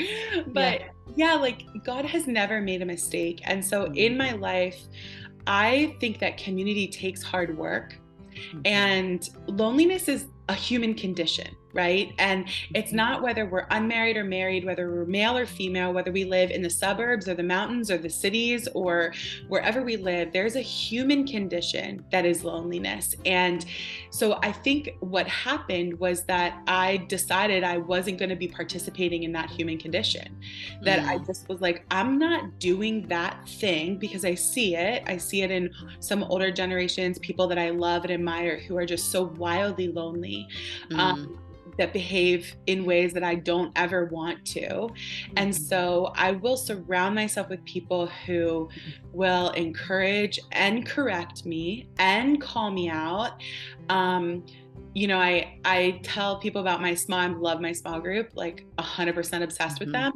[0.49, 3.41] But yeah, like God has never made a mistake.
[3.45, 4.79] And so in my life,
[5.47, 7.99] I think that community takes hard work
[8.53, 8.63] Mhm.
[8.65, 12.13] and loneliness is a human condition, right?
[12.19, 12.97] And it's Mhm.
[12.97, 16.63] not whether we're unmarried or married, whether we're male or female, whether we live in
[16.63, 19.13] the suburbs or the mountains or the cities or
[19.49, 23.15] wherever we live, there's a human condition that is loneliness.
[23.27, 23.65] And
[24.11, 29.25] so I think what happened was that I decided I wasn't going to be participating
[29.25, 30.37] in that human condition.
[30.83, 31.27] That I Mm.
[31.27, 35.03] just was like, I'm not doing that thing because I see it.
[35.07, 38.87] I see it in some older generations, people that I love and admire who are
[38.87, 40.47] just so wildly lonely
[40.91, 40.99] Mm.
[40.99, 41.39] um,
[41.79, 44.89] that behave in ways that I don't ever want to.
[45.37, 45.55] And Mhm.
[45.55, 48.69] so I will surround myself with people who
[49.13, 53.33] will encourage and correct me and call me out.
[53.89, 54.45] Um,
[54.95, 58.65] you know, I I tell people about my small, I love my small group, like
[58.79, 59.93] 100% obsessed with Mhm.
[59.93, 60.13] them.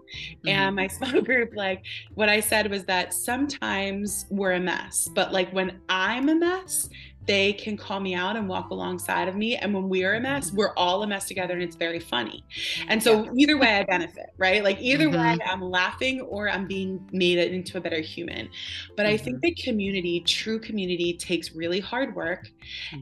[0.47, 1.83] And my small group, like
[2.15, 6.89] what I said was that sometimes we're a mess, but like when I'm a mess,
[7.29, 9.55] they can call me out and walk alongside of me.
[9.55, 10.57] And when we're a mess, mm-hmm.
[10.57, 12.43] we're all a mess together and it's very funny.
[12.89, 14.65] And so either way, I benefit, right?
[14.65, 15.49] Like either way, mm-hmm.
[15.49, 18.49] I'm laughing or I'm being made into a better human.
[18.97, 19.49] But I think mm-hmm.
[19.49, 22.49] that community, true community, takes really hard work.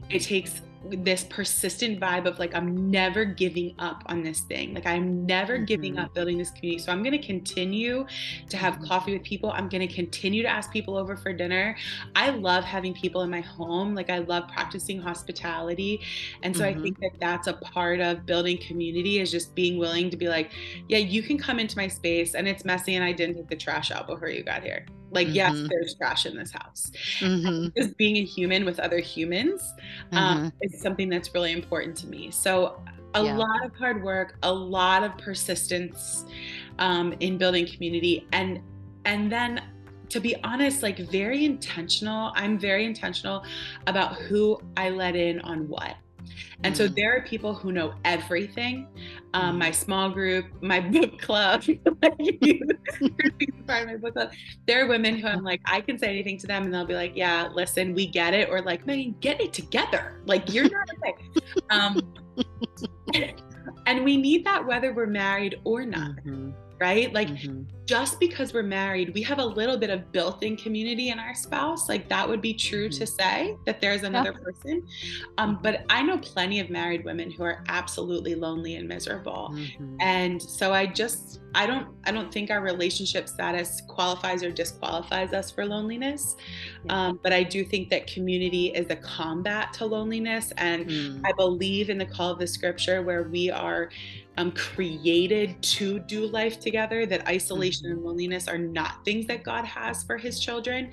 [0.09, 4.73] It takes this persistent vibe of like i'm never giving up on this thing.
[4.73, 6.03] Like i'm never giving Mhm.
[6.05, 6.79] up building this community.
[6.83, 8.05] So i'm going to continue
[8.49, 8.87] to have Mhm.
[8.87, 9.51] coffee with people.
[9.51, 11.75] I'm going to continue to ask people over for dinner.
[12.15, 13.95] I love having people in my home.
[13.95, 16.01] Like i love practicing hospitality.
[16.43, 16.67] And so Mhm.
[16.67, 20.29] i think that that's a part of building community is just being willing to be
[20.29, 20.51] like
[20.87, 22.35] yeah you can come into my space.
[22.35, 25.27] And it's messy and i didn't take the trash out before you got here like
[25.31, 25.69] yes Mhm.
[25.69, 27.71] there's trash in this house Mhm.
[27.77, 29.73] just being a human with other humans
[30.13, 32.31] um, is something that's really important to me.
[32.31, 32.81] So,
[33.13, 33.37] a Yeah.
[33.37, 36.25] lot of hard work, a lot of persistence
[36.79, 38.61] um, in building community, and
[39.05, 39.61] and then
[40.09, 42.31] to be honest, like very intentional.
[42.35, 43.43] I'm very intentional
[43.87, 45.95] about who I let in on what.
[46.63, 46.95] And so Mm.
[46.95, 48.87] there are people who know everything.
[49.33, 51.63] Um, my small group, my book club,
[53.67, 54.31] my book club.
[54.65, 56.95] There are women who I'm like, I can say anything to them, and they'll be
[56.95, 60.21] like, "Yeah, listen, we get it," or like, "Megan, get it together.
[60.25, 62.13] Like you're not okay." um,
[63.85, 66.15] and we need that whether we're married or not.
[66.25, 66.53] Mhm.
[66.79, 67.11] Right?
[67.13, 67.63] Like mm-hmm.
[67.85, 71.89] just because we're married, we have a little bit of built-in community in our spouse.
[71.89, 72.99] Like that would be true mm-hmm.
[72.99, 74.43] to say that there's another yeah.
[74.43, 74.87] person.
[75.37, 79.51] Um, but I know plenty of married women who are absolutely lonely and miserable.
[79.53, 79.97] Mm-hmm.
[79.99, 85.33] And so I just I don't I don't think our relationship status qualifies or disqualifies
[85.33, 86.35] us for loneliness.
[86.85, 87.07] Yeah.
[87.07, 90.53] Um, but I do think that community is a combat to loneliness.
[90.57, 91.21] And mm.
[91.25, 93.89] I believe in the call of the scripture where we are
[94.37, 97.97] um, created to do life together, that isolation mm-hmm.
[97.97, 100.91] and loneliness are not things that God has for his children.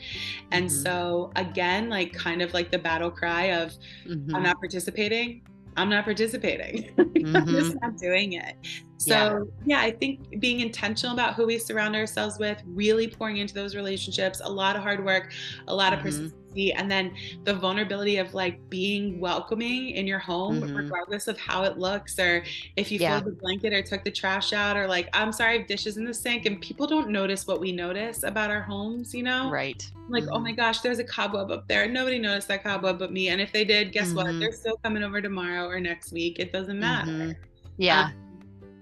[0.51, 0.83] And mm-hmm.
[0.83, 3.73] so, again, like kind of like the battle cry of,
[4.07, 4.35] mm-hmm.
[4.35, 5.43] I'm not participating.
[5.77, 6.95] I'm not participating.
[6.97, 7.37] Mm-hmm.
[7.37, 8.57] I'm just not doing it.
[9.05, 9.79] So, yeah.
[9.79, 9.87] yeah.
[9.87, 14.41] I think being intentional about who we surround ourselves with, really pouring into those relationships,
[14.45, 15.33] a lot of hard work,
[15.69, 16.09] a lot of mm-hmm.
[16.09, 17.15] persistence and then
[17.45, 20.77] the vulnerability of like being welcoming in your home mm-hmm.
[20.77, 22.45] regardless of how it looks or
[22.77, 23.19] if you yeah.
[23.19, 25.97] folded the blanket or took the trash out or like i'm sorry I have dishes
[25.97, 29.51] in the sink and people don't notice what we notice about our homes you know
[29.51, 30.33] right like mm-hmm.
[30.33, 33.41] oh my gosh there's a cobweb up there nobody noticed that cobweb but me and
[33.41, 34.17] if they did guess mm-hmm.
[34.17, 37.33] what they're still coming over tomorrow or next week it doesn't matter mm-hmm.
[37.79, 38.24] yeah um,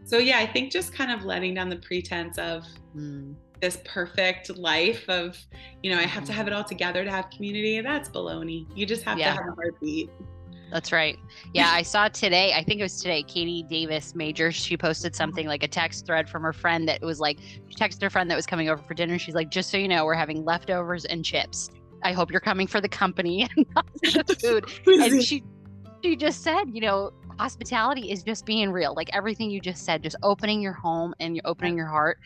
[0.04, 2.64] so yeah i think just kind of letting down the pretense of
[2.96, 5.38] mm this perfect life of,
[5.84, 7.80] you know, I have to have it all together to have community.
[7.80, 8.66] That's baloney.
[8.74, 9.36] You just have yeah.
[9.36, 10.10] to have a heartbeat.
[10.72, 11.16] That's right.
[11.54, 15.46] Yeah, I saw today, I think it was today, Katie Davis Major, she posted something
[15.46, 18.36] like a text thread from her friend that was like, she texted her friend that
[18.36, 19.18] was coming over for dinner.
[19.18, 21.70] She's like, just so you know, we're having leftovers and chips.
[22.02, 24.64] I hope you're coming for the company and not the food.
[25.00, 25.44] and she
[26.02, 28.94] she just said, you know, hospitality is just being real.
[28.94, 32.18] Like everything you just said, just opening your home and you're opening your heart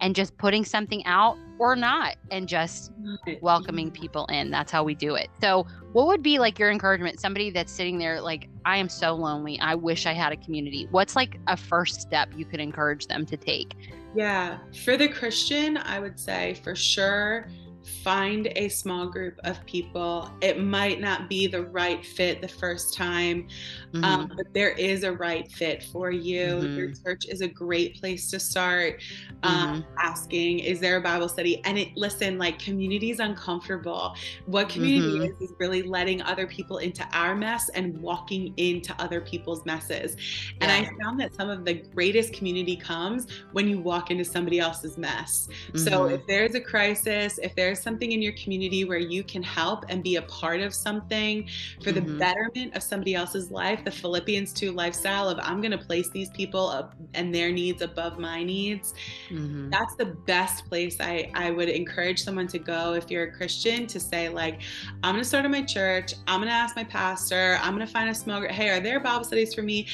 [0.00, 2.92] and just putting something out or not and just
[3.40, 4.50] welcoming people in.
[4.50, 5.28] That's how we do it.
[5.40, 7.20] So, what would be like your encouragement?
[7.20, 9.58] Somebody that's sitting there like, I am so lonely.
[9.60, 10.88] I wish I had a community.
[10.90, 13.74] What's like a first step you could encourage them to take?
[14.14, 14.58] Yeah.
[14.84, 17.46] For the Christian, I would say for sure
[17.84, 20.30] find a small group of people.
[20.40, 23.48] It might not be the right fit the first time,
[23.94, 24.04] um, mm-hmm.
[24.04, 26.46] um, but there is a right fit for you.
[26.46, 26.76] Mm-hmm.
[26.76, 29.02] Your church is a great place to start
[29.42, 29.98] um, mm-hmm.
[29.98, 31.62] asking, is there a Bible study?
[31.64, 34.14] And it, listen, like community is uncomfortable.
[34.46, 35.42] What community mm-hmm.
[35.42, 40.16] is, is really letting other people into our mess and walking into other people's messes.
[40.60, 40.90] And yeah.
[40.90, 44.96] I found that some of the greatest community comes when you walk into somebody else's
[44.96, 45.48] mess.
[45.74, 46.14] So mm-hmm.
[46.14, 49.84] if there's a crisis, if there's there's something in your community where you can help
[49.88, 51.48] and be a part of something
[51.82, 52.18] for the mm-hmm.
[52.18, 56.30] betterment of somebody else's life, the Philippians 2 lifestyle of I'm going to place these
[56.30, 58.94] people up and their needs above my needs.
[59.28, 59.70] Mm-hmm.
[59.70, 63.88] That's the best place I, I would encourage someone to go if you're a Christian
[63.88, 64.60] to say, like,
[65.02, 66.14] I'm going to start at my church.
[66.28, 67.58] I'm going to ask my pastor.
[67.60, 68.52] I'm going to find a small group.
[68.52, 69.88] Hey, are there Bible studies for me?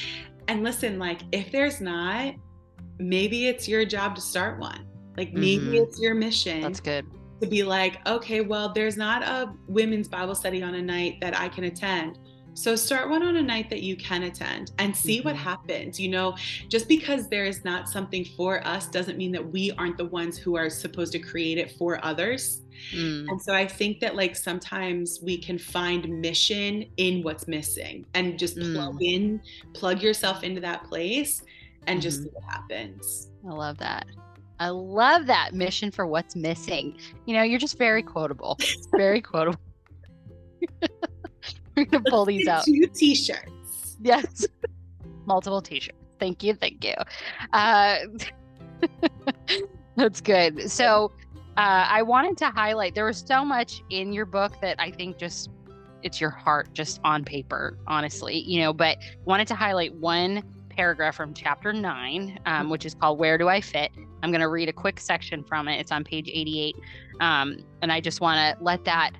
[0.47, 2.35] And listen, like, if there's not,
[2.99, 4.85] maybe it's your job to start one.
[5.17, 5.73] Like maybe mm-hmm.
[5.75, 6.61] it's your mission.
[6.61, 7.05] That's good
[7.41, 11.37] to be like, okay, well, there's not a women's Bible study on a night that
[11.37, 12.19] I can attend.
[12.53, 15.29] So start one on a night that you can attend and see mm-hmm.
[15.29, 15.99] what happens.
[15.99, 16.35] You know,
[16.67, 20.37] just because there is not something for us doesn't mean that we aren't the ones
[20.37, 22.61] who are supposed to create it for others.
[22.93, 23.29] Mm.
[23.29, 28.37] And so I think that like sometimes we can find mission in what's missing and
[28.37, 28.73] just mm.
[28.73, 29.41] plug in,
[29.73, 31.41] plug yourself into that place
[31.87, 32.01] and mm-hmm.
[32.01, 33.29] just see what happens.
[33.47, 34.05] I love that.
[34.61, 36.95] I love that mission for what's missing.
[37.25, 38.59] You know, you're just very quotable.
[38.95, 39.59] Very quotable.
[41.75, 42.65] We're gonna pull these out.
[42.65, 43.97] Two t-shirts.
[44.03, 44.45] Yes.
[45.25, 45.97] Multiple t-shirts.
[46.19, 46.53] Thank you.
[46.53, 46.93] Thank you.
[47.53, 47.97] Uh,
[49.95, 50.69] that's good.
[50.69, 51.11] So
[51.57, 55.17] uh, I wanted to highlight there was so much in your book that I think
[55.17, 55.49] just
[56.03, 61.15] it's your heart just on paper, honestly, you know, but wanted to highlight one paragraph
[61.15, 63.91] from chapter nine, um, which is called Where Do I Fit?
[64.23, 65.79] I'm going to read a quick section from it.
[65.79, 66.75] It's on page 88.
[67.19, 69.11] Um, and I just want to let that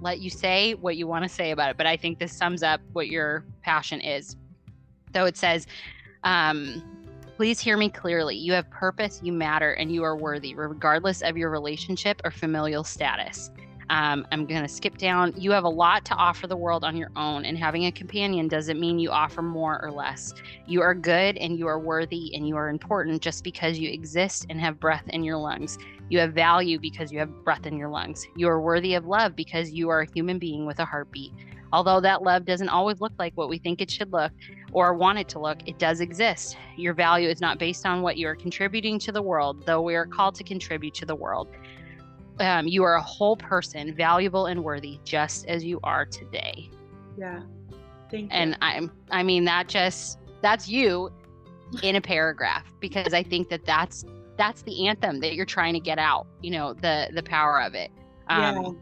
[0.00, 1.76] let you say what you want to say about it.
[1.76, 4.36] But I think this sums up what your passion is.
[5.14, 5.66] So it says,
[6.24, 6.82] um,
[7.36, 8.34] Please hear me clearly.
[8.34, 12.82] You have purpose, you matter, and you are worthy, regardless of your relationship or familial
[12.82, 13.50] status.
[13.88, 15.32] Um, I'm going to skip down.
[15.36, 18.48] You have a lot to offer the world on your own, and having a companion
[18.48, 20.34] doesn't mean you offer more or less.
[20.66, 24.46] You are good and you are worthy and you are important just because you exist
[24.50, 25.78] and have breath in your lungs.
[26.08, 28.26] You have value because you have breath in your lungs.
[28.36, 31.32] You are worthy of love because you are a human being with a heartbeat.
[31.72, 34.32] Although that love doesn't always look like what we think it should look
[34.72, 36.56] or want it to look, it does exist.
[36.76, 39.94] Your value is not based on what you are contributing to the world, though we
[39.94, 41.48] are called to contribute to the world.
[42.38, 46.70] Um, you are a whole person, valuable and worthy, just as you are today.
[47.16, 47.40] Yeah.
[48.10, 48.38] Thank you.
[48.38, 51.10] And I'm, I mean, that just, that's you
[51.82, 54.04] in a paragraph because I think that that's
[54.36, 56.26] that's the anthem that you're trying to get out.
[56.42, 57.90] You know, the the power of it.
[58.28, 58.78] Um,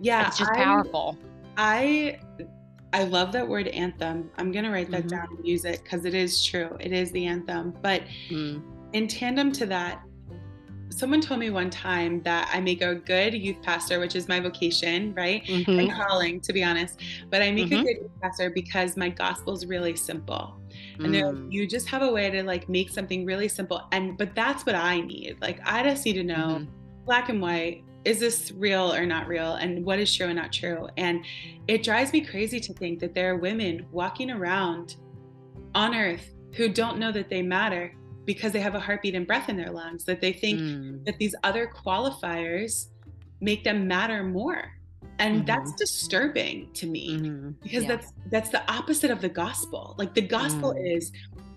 [0.00, 1.18] yeah, yeah, it's just I, powerful.
[1.56, 2.18] I
[2.92, 4.30] I love that word anthem.
[4.38, 5.08] I'm gonna write that mm-hmm.
[5.08, 6.76] down and use it because it is true.
[6.80, 7.74] It is the anthem.
[7.82, 8.62] But mm.
[8.92, 10.02] in tandem to that,
[10.94, 14.38] someone told me one time that I make a good youth pastor, which is my
[14.38, 15.44] vocation, right?
[15.44, 15.78] Mm-hmm.
[15.78, 17.00] And calling, to be honest.
[17.30, 17.80] But I make mm-hmm.
[17.80, 20.60] a good youth pastor because my gospel is really simple.
[20.98, 21.52] And mm.
[21.52, 23.82] you just have a way to like make something really simple.
[23.90, 25.38] And but that's what I need.
[25.40, 27.04] Like I just need to know mm-hmm.
[27.04, 29.54] black and white, is this real or not real?
[29.54, 30.88] And what is true and not true?
[30.96, 31.24] And
[31.66, 34.96] it drives me crazy to think that there are women walking around
[35.74, 39.48] on earth who don't know that they matter because they have a heartbeat and breath
[39.48, 41.04] in their lungs, that they think mm.
[41.04, 42.88] that these other qualifiers
[43.40, 44.70] make them matter more.
[45.18, 45.46] And mm-hmm.
[45.46, 47.50] that's disturbing to me mm-hmm.
[47.62, 47.88] because yeah.
[47.88, 49.94] that's that's the opposite of the gospel.
[49.96, 50.96] Like the gospel mm.
[50.96, 51.12] is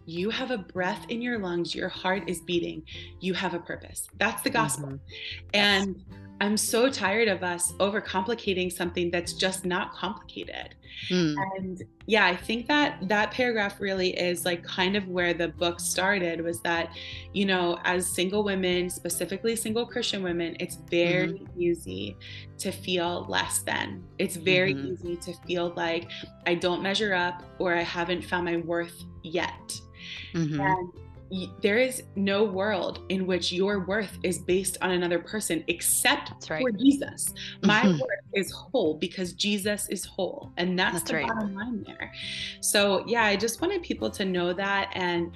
[0.06, 2.84] you have a breath in your lungs, your heart is beating,
[3.20, 4.08] you have a purpose.
[4.20, 4.90] That's the gospel.
[4.90, 5.50] Mm-hmm.
[5.54, 10.76] And yes I'm so tired of us overcomplicating something that's just not complicated.
[11.10, 11.36] Mm.
[11.58, 15.80] And yeah, I think that that paragraph really is like kind of where the book
[15.80, 16.92] started was that,
[17.34, 21.62] you know, as single women, specifically single Christian women, it's very mm-hmm.
[21.62, 22.18] easy
[22.60, 24.04] to feel less than.
[24.18, 24.94] It's very mm-hmm.
[24.94, 26.10] easy to feel like
[26.46, 29.80] I don't measure up or I haven't found my worth yet.
[30.34, 30.62] Mm-hmm.
[30.62, 30.90] And
[31.62, 36.62] there is no world in which your worth is based on another person except right.
[36.62, 37.34] for Jesus.
[37.64, 38.00] My mm-hmm.
[38.00, 40.52] worth is whole because Jesus is whole.
[40.58, 41.28] And that's, that's the right.
[41.28, 42.14] bottom line there.
[42.62, 44.90] So, yeah, I just wanted people to know that.
[44.94, 45.32] And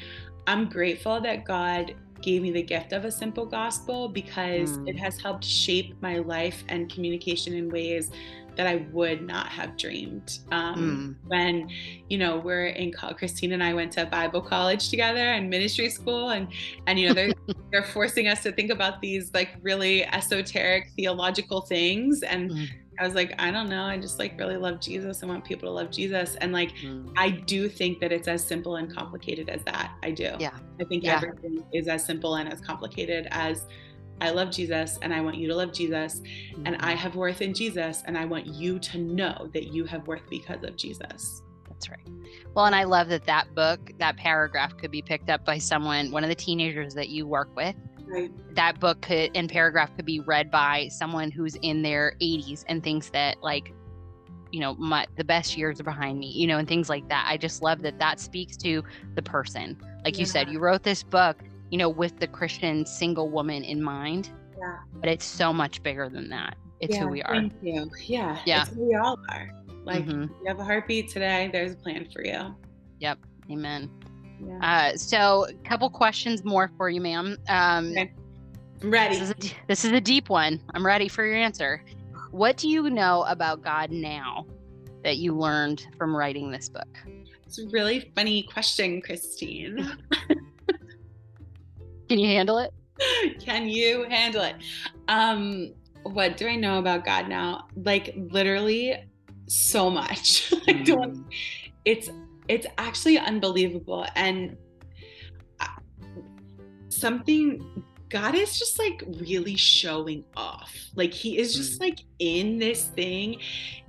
[0.48, 4.88] I'm grateful that God gave me the gift of a simple gospel because mm.
[4.88, 8.12] it has helped shape my life and communication in ways
[8.56, 10.40] that I would not have dreamed.
[10.52, 11.30] Um, mm.
[11.30, 11.70] When,
[12.10, 15.90] you know, we're in college, Kristine and I went to Bible college together and ministry
[15.90, 16.48] school, and
[16.88, 17.34] and you know they're
[17.72, 22.68] they're forcing us to think about these like really esoteric theological things, and mm.
[23.00, 25.24] I was like, I don't know, I just like really love Jesus.
[25.24, 27.12] I want people to love Jesus, and like mm.
[27.18, 29.92] I do think that it's as simple and complicated as that.
[30.04, 30.32] I do.
[30.40, 30.52] Yeah.
[30.80, 31.16] I think yeah.
[31.16, 33.66] everything is as simple and as complicated as
[34.22, 36.22] I love Jesus and I want you to love Jesus.
[36.66, 40.08] And I have worth in Jesus and I want you to know that you have
[40.08, 41.42] worth because of Jesus.
[41.68, 42.08] That's right.
[42.54, 46.12] Well, and I love that that book, that paragraph could be picked up by someone,
[46.12, 47.76] one of the teenagers that you work with.
[48.06, 48.32] Right.
[48.56, 52.84] That book could and paragraph could be read by someone who's in their 80s and
[52.84, 53.74] thinks that like
[54.52, 57.26] you know my the best years are behind me you know and things like that
[57.30, 58.84] i just love that that speaks to
[59.16, 60.20] the person like yeah.
[60.20, 61.38] you said you wrote this book
[61.72, 64.30] you know, with the Christian single woman in mind.
[64.60, 64.78] Yeah.
[64.94, 66.56] But it's so much bigger than that.
[66.82, 67.34] It's yeah, who we are.
[67.34, 67.90] Thank you.
[68.06, 68.38] Yeah.
[68.46, 68.62] Yeah.
[68.62, 69.50] It's who we all are.
[69.84, 70.22] Like mm-hmm.
[70.24, 72.56] you have a heartbeat today, there's a plan for you.
[73.00, 73.18] Yep.
[73.50, 73.90] Amen.
[74.46, 74.92] Yeah.
[74.94, 77.38] Uh, so a couple questions more for you, ma'am.
[77.48, 78.12] Um, okay.
[78.84, 79.18] I'm ready.
[79.18, 80.60] This is, a, this is a deep one.
[80.74, 81.84] I'm ready for your answer.
[82.32, 84.46] What do you know about God now
[85.04, 86.88] that you learned from writing this book?
[87.46, 89.98] It's a really funny question, Kristine.
[92.12, 92.74] Can you handle it?
[93.40, 94.58] Can you handle it?
[95.08, 97.68] Um, what do I know about God now?
[97.78, 98.98] Like literally
[99.48, 100.52] so much.
[100.68, 100.86] like mm.
[100.86, 101.26] don't
[101.86, 102.10] it's
[102.50, 104.58] it's actually unbelievable and
[106.90, 110.76] something God is just like really showing off.
[110.96, 111.86] Like he is just mm.
[111.86, 113.38] like in this thing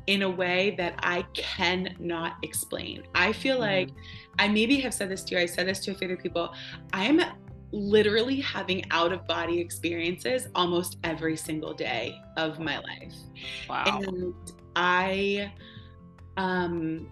[0.07, 3.03] in a way that I cannot explain.
[3.17, 3.61] I feel mm.
[3.61, 3.91] like
[4.39, 5.41] I maybe have said this to you.
[5.41, 6.55] I said this to a few other people.
[6.93, 7.21] I am
[7.73, 13.15] literally having out of body experiences almost every single day of my life.
[13.69, 13.85] Wow.
[13.87, 14.35] And
[14.77, 15.53] I
[16.37, 17.09] um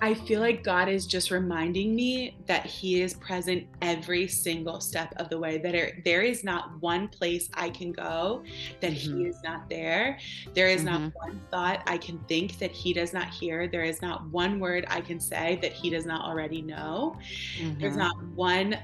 [0.00, 5.14] I feel like God is just reminding me that He is present every single step
[5.16, 5.56] of the way.
[5.56, 8.44] That there, there is not one place I can go
[8.80, 9.18] that mm-hmm.
[9.18, 10.18] He is not there.
[10.52, 11.04] There is mm-hmm.
[11.04, 13.68] not one thought I can think that He does not hear.
[13.68, 17.16] There is not one word I can say that He does not already know.
[17.58, 17.80] Mm-hmm.
[17.80, 18.76] There's not one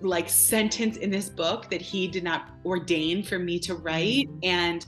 [0.00, 4.28] like sentence in this book that He did not ordain for me to write.
[4.28, 4.38] Mm-hmm.
[4.42, 4.86] And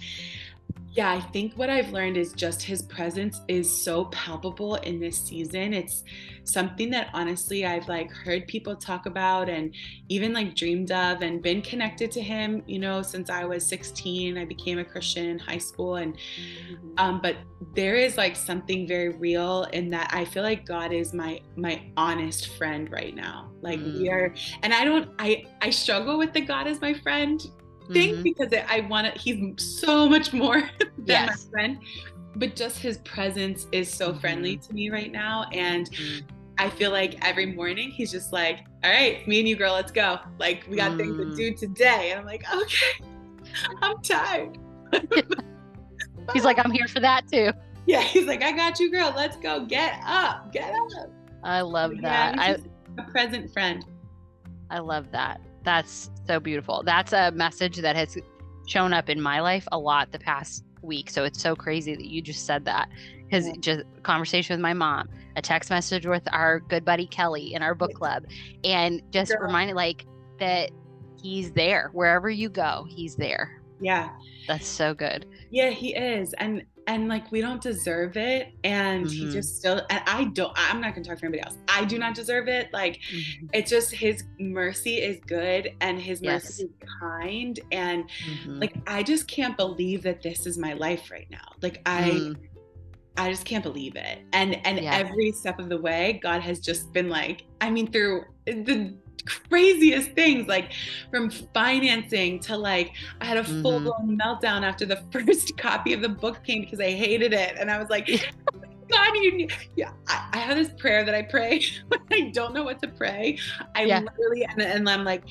[0.98, 5.16] yeah, I think what I've learned is just his presence is so palpable in this
[5.16, 5.72] season.
[5.72, 6.02] It's
[6.42, 9.72] something that honestly I've like heard people talk about and
[10.08, 14.36] even like dreamed of and been connected to him, you know, since I was 16.
[14.36, 16.88] I became a Christian in high school and mm-hmm.
[16.96, 17.36] um but
[17.76, 21.80] there is like something very real in that I feel like God is my my
[21.96, 23.52] honest friend right now.
[23.60, 23.98] Like mm-hmm.
[24.02, 24.12] we mm.
[24.14, 24.34] are
[24.64, 27.40] and I don't I I struggle with the God as my friend
[27.92, 28.22] thing mm-hmm.
[28.22, 31.46] because I want to, he's so much more than yes.
[31.46, 31.78] my friend.
[32.36, 34.68] But just his presence is so friendly mm-hmm.
[34.68, 35.44] to me right now.
[35.52, 36.26] And mm-hmm.
[36.58, 39.92] I feel like every morning he's just like, all right, me and you, girl, let's
[39.92, 40.18] go.
[40.38, 41.36] Like, we got things to mm.
[41.36, 42.10] do today.
[42.10, 43.04] And I'm like, okay,
[43.82, 44.58] I'm tired.
[46.32, 47.52] he's like, I'm here for that too.
[47.86, 49.12] Yeah, he's like, I got you, girl.
[49.16, 49.64] Let's go.
[49.64, 50.52] Get up.
[50.52, 51.10] Get up.
[51.42, 52.34] I love that.
[52.34, 53.84] Yeah, I, a present friend.
[54.70, 55.40] I love that.
[55.68, 56.82] That's so beautiful.
[56.82, 58.16] That's a message that has
[58.66, 61.10] shown up in my life a lot the past week.
[61.10, 62.88] So it's so crazy that you just said that
[63.24, 63.52] because yeah.
[63.60, 67.74] just conversation with my mom, a text message with our good buddy Kelly in our
[67.74, 68.24] book club,
[68.64, 69.42] and just Girl.
[69.42, 70.06] reminded like
[70.40, 70.70] that
[71.22, 73.60] he's there wherever you go, he's there.
[73.78, 74.08] Yeah.
[74.46, 75.26] That's so good.
[75.50, 76.32] Yeah, he is.
[76.38, 79.26] And and like we don't deserve it and mm-hmm.
[79.26, 81.98] he just still and i don't i'm not gonna talk for anybody else i do
[81.98, 83.46] not deserve it like mm-hmm.
[83.52, 86.44] it's just his mercy is good and his yes.
[86.44, 86.70] mercy is
[87.00, 88.58] kind and mm-hmm.
[88.58, 92.36] like i just can't believe that this is my life right now like i mm.
[93.20, 94.20] I just can't believe it.
[94.32, 94.94] And and yeah.
[94.94, 100.12] every step of the way, God has just been like, I mean, through the craziest
[100.12, 100.72] things like
[101.10, 104.20] from financing to like I had a full blown mm-hmm.
[104.20, 107.56] meltdown after the first copy of the book came because I hated it.
[107.58, 111.62] And I was like God you yeah I, I, have this prayer that I pray
[111.88, 113.38] when I don't know what to pray.
[113.74, 114.00] I yeah.
[114.00, 115.24] literally and, and I'm like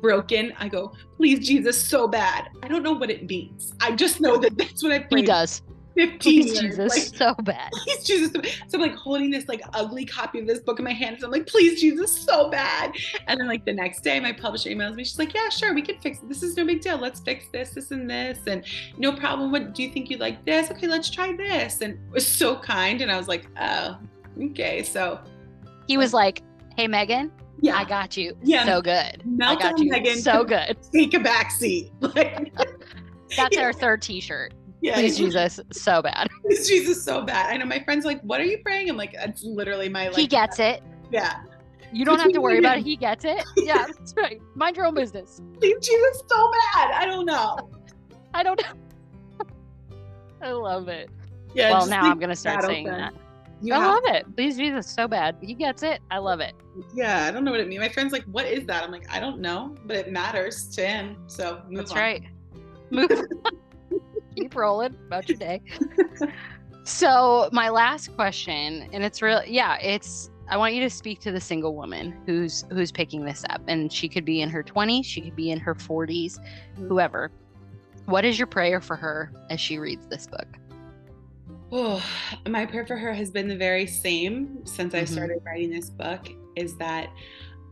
[0.00, 0.52] broken.
[0.58, 2.48] I go please Jesus so bad.
[2.62, 3.74] I don't know what it means.
[3.80, 5.62] I just know that that's what I pray he does
[5.94, 6.76] 15 Please, years.
[6.76, 7.70] Jesus, like, so bad.
[7.72, 8.30] Please, Jesus.
[8.68, 11.20] So I'm like holding this like ugly copy of this book in my hands.
[11.20, 12.92] So I'm like, please, Jesus, so bad.
[13.26, 15.04] And then like the next day, my publisher emails me.
[15.04, 16.28] She's like, yeah, sure, we can fix it.
[16.28, 16.98] This is no big deal.
[16.98, 18.38] Let's fix this, this, and this.
[18.46, 18.64] And
[18.98, 19.52] no problem.
[19.52, 20.70] What do you think you'd like this?
[20.70, 21.80] Okay, let's try this.
[21.80, 23.00] And it was so kind.
[23.00, 23.98] And I was like, oh,
[24.42, 24.82] okay.
[24.82, 25.20] So
[25.86, 26.42] he was like,
[26.76, 27.30] hey, Megan,
[27.60, 27.76] yeah.
[27.76, 28.36] I got you.
[28.42, 28.64] Yeah.
[28.64, 29.22] So good.
[29.26, 29.90] Meltdown I got you.
[29.90, 30.76] Megan so good.
[30.92, 31.92] Take a back seat.
[32.00, 32.52] Like,
[33.36, 33.62] That's yeah.
[33.62, 34.52] our third t-shirt.
[34.82, 36.28] Yeah, Please Jesus, so bad.
[36.42, 37.50] Please Jesus, so bad.
[37.50, 40.16] I know my friends like, "What are you praying?" I'm like, "It's literally my." Like,
[40.16, 40.82] he gets it.
[41.10, 41.44] Yeah.
[41.92, 42.84] You don't have to worry about it.
[42.84, 43.44] He gets it.
[43.56, 44.42] Yeah, that's right.
[44.56, 45.40] Mind your own business.
[45.60, 46.90] Please Jesus, so bad.
[46.90, 47.70] I don't know.
[48.34, 49.46] I don't know.
[50.42, 51.08] I love it.
[51.54, 51.70] Yeah.
[51.70, 53.00] Well, now I'm gonna start saying open.
[53.00, 53.14] that.
[53.60, 54.26] You I love it.
[54.34, 55.36] Please Jesus, so bad.
[55.40, 56.00] He gets it.
[56.10, 56.54] I love it.
[56.92, 57.80] Yeah, I don't know what it means.
[57.80, 60.84] My friend's like, "What is that?" I'm like, "I don't know, but it matters to
[60.84, 61.98] him." So that's on.
[61.98, 62.24] right.
[62.90, 63.08] Move.
[64.34, 65.62] Keep rolling about your day.
[66.84, 71.32] so my last question, and it's real, yeah, it's I want you to speak to
[71.32, 75.04] the single woman who's who's picking this up, and she could be in her 20s,
[75.04, 76.88] she could be in her 40s, mm-hmm.
[76.88, 77.30] whoever.
[78.06, 80.58] What is your prayer for her as she reads this book?
[81.70, 82.04] Oh,
[82.46, 85.02] my prayer for her has been the very same since mm-hmm.
[85.02, 87.08] I started writing this book is that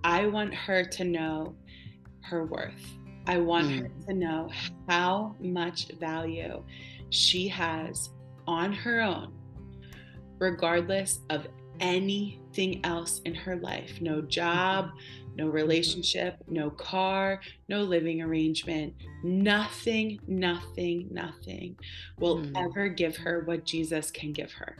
[0.04, 1.54] I want her to know
[2.22, 2.96] her worth.
[3.30, 3.78] I want mm.
[3.78, 4.50] her to know
[4.88, 6.64] how much value
[7.10, 8.10] she has
[8.48, 9.32] on her own,
[10.40, 11.46] regardless of
[11.78, 14.90] anything else in her life no job,
[15.36, 18.94] no relationship, no car, no living arrangement.
[19.22, 21.76] Nothing, nothing, nothing
[22.18, 22.52] will mm.
[22.56, 24.76] ever give her what Jesus can give her.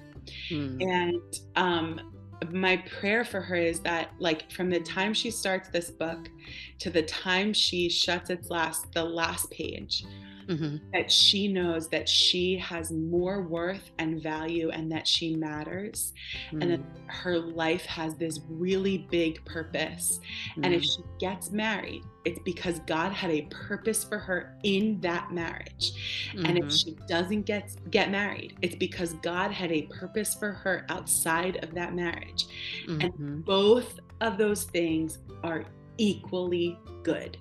[0.50, 0.82] Mm.
[0.82, 2.12] And um,
[2.50, 6.30] my prayer for her is that like from the time she starts this book
[6.78, 10.04] to the time she shuts its last the last page
[10.50, 10.76] mm-hmm.
[10.92, 16.12] that she knows that she has more worth and value and that she matters
[16.50, 16.62] mm.
[16.62, 17.10] and that mm.
[17.10, 20.20] her life has this really big purpose.
[20.56, 20.66] Mm.
[20.66, 20.96] And if mm.
[20.96, 25.92] she gets married, it's because God had a purpose for her in that marriage.
[26.34, 26.46] Mm-hmm.
[26.46, 26.90] And if mm-hmm.
[26.90, 31.74] she doesn't get get married, it's because God had a purpose for her outside of
[31.74, 32.46] that marriage.
[32.86, 33.00] Mm-hmm.
[33.00, 35.64] And both of those things are
[35.96, 37.38] equally good.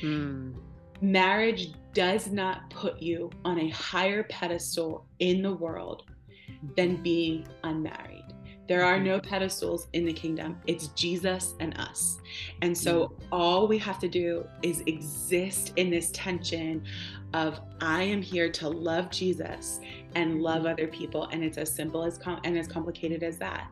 [0.00, 0.54] Mm.
[1.00, 6.04] Marriage does not put you on a higher pedestal in the world
[6.76, 7.02] than mm-hmm.
[7.02, 8.24] being unmarried.
[8.68, 9.06] There are mm-hmm.
[9.06, 10.58] no pedestals in the kingdom.
[10.66, 12.20] It's Jesus and us.
[12.62, 13.12] And so mm.
[13.32, 16.84] all we have to do is exist in this tension
[17.34, 19.80] of I am here to love Jesus
[20.14, 23.68] and love other people and it's as simple as com- and as complicated as that.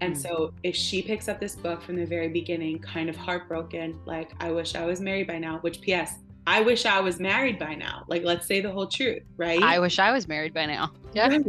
[0.00, 3.98] And so if she picks up this book from the very beginning kind of heartbroken
[4.04, 7.58] like I wish I was married by now, which PS I wish I was married
[7.58, 8.04] by now.
[8.08, 9.62] Like, let's say the whole truth, right?
[9.62, 10.92] I wish I was married by now.
[11.12, 11.28] Yeah.
[11.28, 11.44] Right.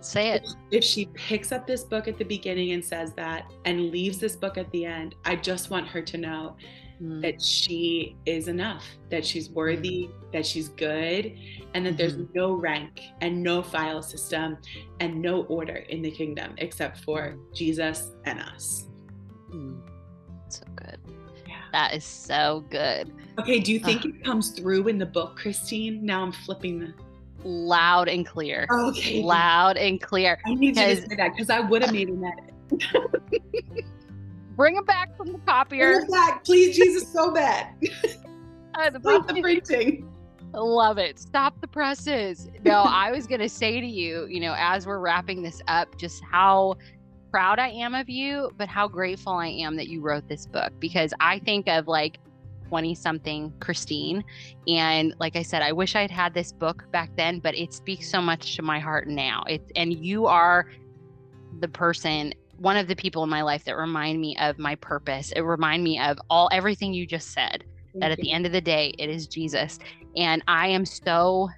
[0.00, 0.48] Say it.
[0.70, 4.36] If she picks up this book at the beginning and says that and leaves this
[4.36, 6.56] book at the end, I just want her to know
[7.02, 7.20] mm.
[7.22, 10.32] that she is enough, that she's worthy, mm.
[10.32, 11.36] that she's good,
[11.74, 11.96] and that mm-hmm.
[11.96, 14.58] there's no rank and no file system
[15.00, 18.86] and no order in the kingdom except for Jesus and us.
[19.52, 19.80] Mm.
[21.72, 23.12] That is so good.
[23.38, 26.02] Okay, do you think uh, it comes through in the book, Kristine?
[26.02, 26.94] Now I'm flipping the
[27.44, 28.66] loud and clear.
[28.70, 29.22] Okay.
[29.22, 30.40] Loud and clear.
[30.46, 33.84] I need you to say that because I would have made an edit.
[34.56, 35.92] Bring them back from the copier.
[35.92, 37.74] Bring it back, please, Jesus, so bad.
[38.74, 40.08] Uh, the Stop the printing.
[40.52, 41.18] Love it.
[41.18, 42.48] Stop the presses.
[42.64, 45.98] No, I was going to say to you, you know, as we're wrapping this up,
[45.98, 46.76] just how
[47.30, 50.72] proud I am of you, but how grateful I am that you wrote this book
[50.78, 52.18] because I think of like
[52.68, 54.22] 20 something Kristine.
[54.66, 58.10] And like I said, I wish I'd had this book back then, but it speaks
[58.10, 59.44] so much to my heart now.
[59.48, 60.66] It's, and you are
[61.60, 65.30] the person one of the people in my life that remind me of my purpose
[65.36, 67.62] it remind me of all everything you just said
[67.94, 69.78] that at the end of the day, it is Jesus.
[70.16, 71.48] And I am so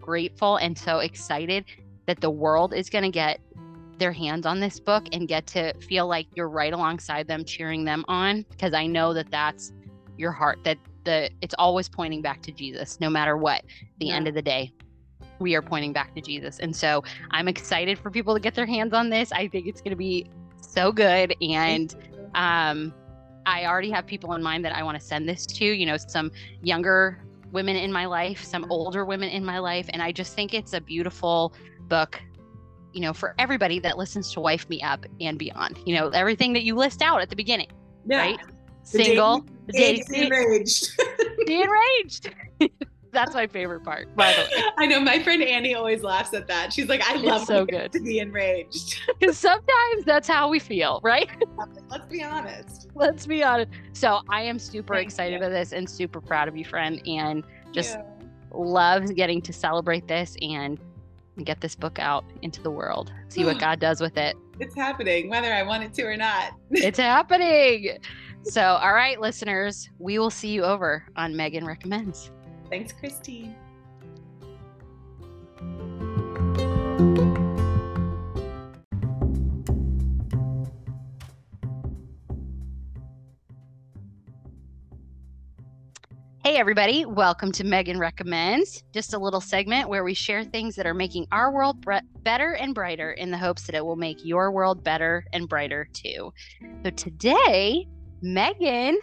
[0.00, 1.64] grateful and so excited
[2.06, 3.40] that the world is going to get
[4.00, 7.84] their hands on this book and get to feel like you're right alongside them, cheering
[7.84, 9.72] them on, because I know that that's
[10.16, 13.62] your heart, that the it's always pointing back to Jesus, no matter what.
[14.00, 14.16] The Yeah.
[14.16, 14.72] end of the day,
[15.38, 16.58] we are pointing back to Jesus.
[16.58, 19.30] And so I'm excited for people to get their hands on this.
[19.32, 20.26] I think it's going to be
[20.60, 21.34] so good.
[21.40, 21.94] And
[22.34, 22.92] um,
[23.46, 25.96] I already have people in mind that I want to send this to, you know,
[25.96, 26.30] some
[26.62, 29.86] younger women in my life, some older women in my life.
[29.92, 31.54] And I just think it's a beautiful
[31.88, 32.20] book,
[32.92, 35.78] you know, for everybody that listens to Wife Me Up and beyond.
[35.86, 37.68] You know, everything that you list out at the beginning,
[38.06, 38.18] yeah.
[38.18, 38.38] right?
[38.82, 40.90] Single, the dating, Dating enraged.
[41.46, 42.34] the enraged.
[43.12, 44.64] That's my favorite part, by the way.
[44.78, 46.72] I know my friend Annie always laughs at that.
[46.72, 47.90] She's like, I love so good.
[47.92, 49.00] to be enraged.
[49.18, 51.28] Because sometimes that's how we feel, right?
[51.88, 52.88] Let's be honest.
[52.94, 53.72] Let's be honest.
[53.94, 55.38] So I am super Thank excited you.
[55.38, 58.02] about this and super proud of you, friend, and just Yeah.
[58.52, 60.78] loves getting to celebrate this and
[61.44, 63.12] get this book out into the world.
[63.28, 64.36] See what God does with it.
[64.58, 66.52] it's happening, whether I want it to or not.
[66.70, 67.98] It's happening.
[68.42, 72.30] So, all right, listeners, we will see you over on Megan Recommends.
[72.70, 73.54] Thanks, Kristine.
[86.42, 90.86] Hey, everybody, welcome to Megan Recommends, just a little segment where we share things that
[90.86, 94.24] are making our world bre- better and brighter in the hopes that it will make
[94.24, 96.32] your world better and brighter too.
[96.82, 97.86] So, today,
[98.22, 98.98] Megan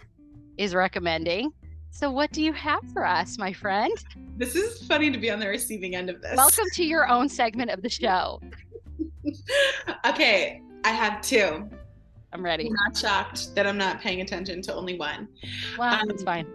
[0.56, 1.52] is recommending.
[1.90, 3.92] So, what do you have for us, my friend?
[4.36, 6.36] This is funny to be on the receiving end of this.
[6.36, 8.40] Welcome to your own segment of the show.
[10.04, 11.68] okay, I have two.
[12.32, 12.66] I'm ready.
[12.66, 15.28] I'm not shocked that I'm not paying attention to only one.
[15.78, 16.46] Well, Um, it's fine.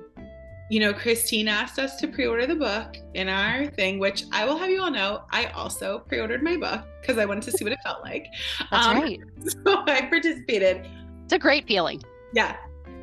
[0.74, 4.44] You know, Kristine asked us to pre order the book in our thing, which I
[4.44, 7.52] will have you all know, I also pre ordered my book because I wanted to
[7.52, 8.26] see what it felt like.
[8.72, 9.20] That's um, right.
[9.66, 10.88] So I participated.
[11.26, 12.02] It's a great feeling.
[12.34, 12.56] Yeah.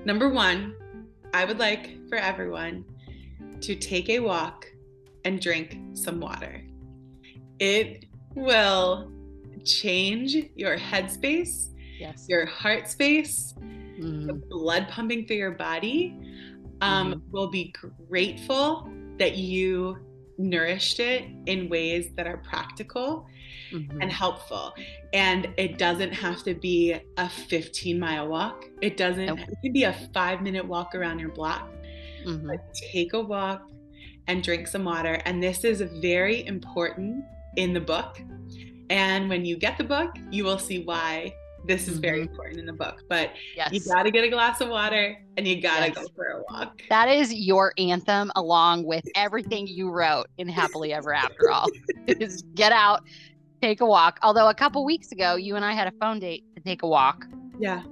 [0.04, 0.74] Number one,
[1.32, 2.84] I would like for everyone
[3.60, 4.66] to take a walk
[5.24, 6.64] and drink some water.
[7.60, 9.12] It will
[9.64, 11.68] change your headspace,
[12.00, 12.26] Yes.
[12.28, 13.54] your heart space,
[14.00, 14.48] the Mhm.
[14.48, 16.16] blood pumping through your body.
[16.80, 17.72] Um, Will be
[18.08, 19.98] grateful that you
[20.38, 23.26] nourished it in ways that are practical
[23.72, 23.98] Mhm.
[24.00, 24.74] and helpful.
[25.12, 28.64] And it doesn't have to be a 15 mile walk.
[28.80, 29.40] It doesn't, Nope.
[29.40, 31.68] it can be a five minute walk around your block.
[32.24, 32.46] Mhm.
[32.46, 33.70] But take a walk
[34.28, 35.20] and drink some water.
[35.26, 37.22] And this is very important
[37.56, 38.20] in the book.
[38.88, 41.34] And when you get the book, you will see why
[41.64, 42.30] this is very mm-hmm.
[42.30, 43.02] important in the book.
[43.08, 43.72] But Yes.
[43.72, 45.94] you got to get a glass of water and you got to Yes.
[45.94, 46.82] go for a walk.
[46.88, 51.66] That is your anthem along with everything you wrote in Happily Ever After All.
[52.06, 53.02] is get out,
[53.62, 54.18] take a walk.
[54.22, 56.88] Although a couple weeks ago, you and I had a phone date to take a
[56.88, 57.26] walk,
[57.58, 57.82] Yeah.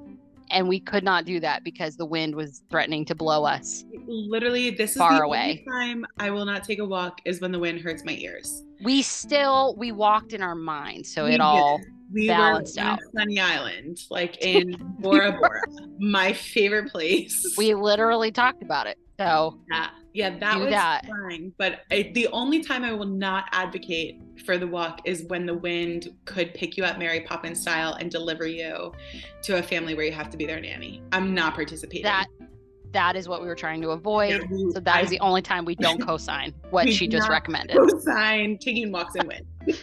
[0.51, 3.85] And we could not do that because the wind was threatening to blow us.
[4.07, 5.65] Literally, this is the away.
[5.69, 8.65] only time I will not take a walk is when the wind hurts my ears.
[8.83, 11.81] We still we walked in our mind, so We it all
[12.13, 12.99] we balanced were out.
[13.15, 15.63] Sunny Island, like in Bora Bora,
[15.99, 17.55] my favorite place.
[17.57, 18.99] we literally talked about it.
[19.19, 21.07] So yeah, yeah, that was that.
[21.07, 21.53] fine.
[21.59, 25.55] But I, the only time I will not advocate for the walk is when the
[25.55, 28.93] wind could pick you up Mary Poppins style and deliver you
[29.43, 31.03] to a family where you have to be their nanny.
[31.13, 32.03] I'm not participating.
[32.05, 32.27] that
[32.93, 34.31] that is what we were trying to avoid.
[34.31, 37.29] Yeah, we- So that is I the only time we don't co-sign what she just
[37.29, 37.77] recommended.
[37.77, 39.47] co-sign taking walks in wind.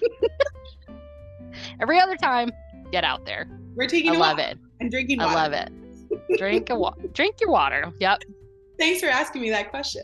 [1.79, 2.49] Every other time,
[2.91, 3.47] get out there.
[3.75, 4.57] We're taking I love it.
[4.79, 5.35] and drinking I water.
[5.37, 6.37] love it.
[6.37, 7.91] Drink a wa- drink your water.
[7.99, 8.23] Yep.
[8.79, 10.03] Thanks for asking me that question.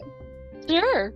[0.71, 1.13] Sure.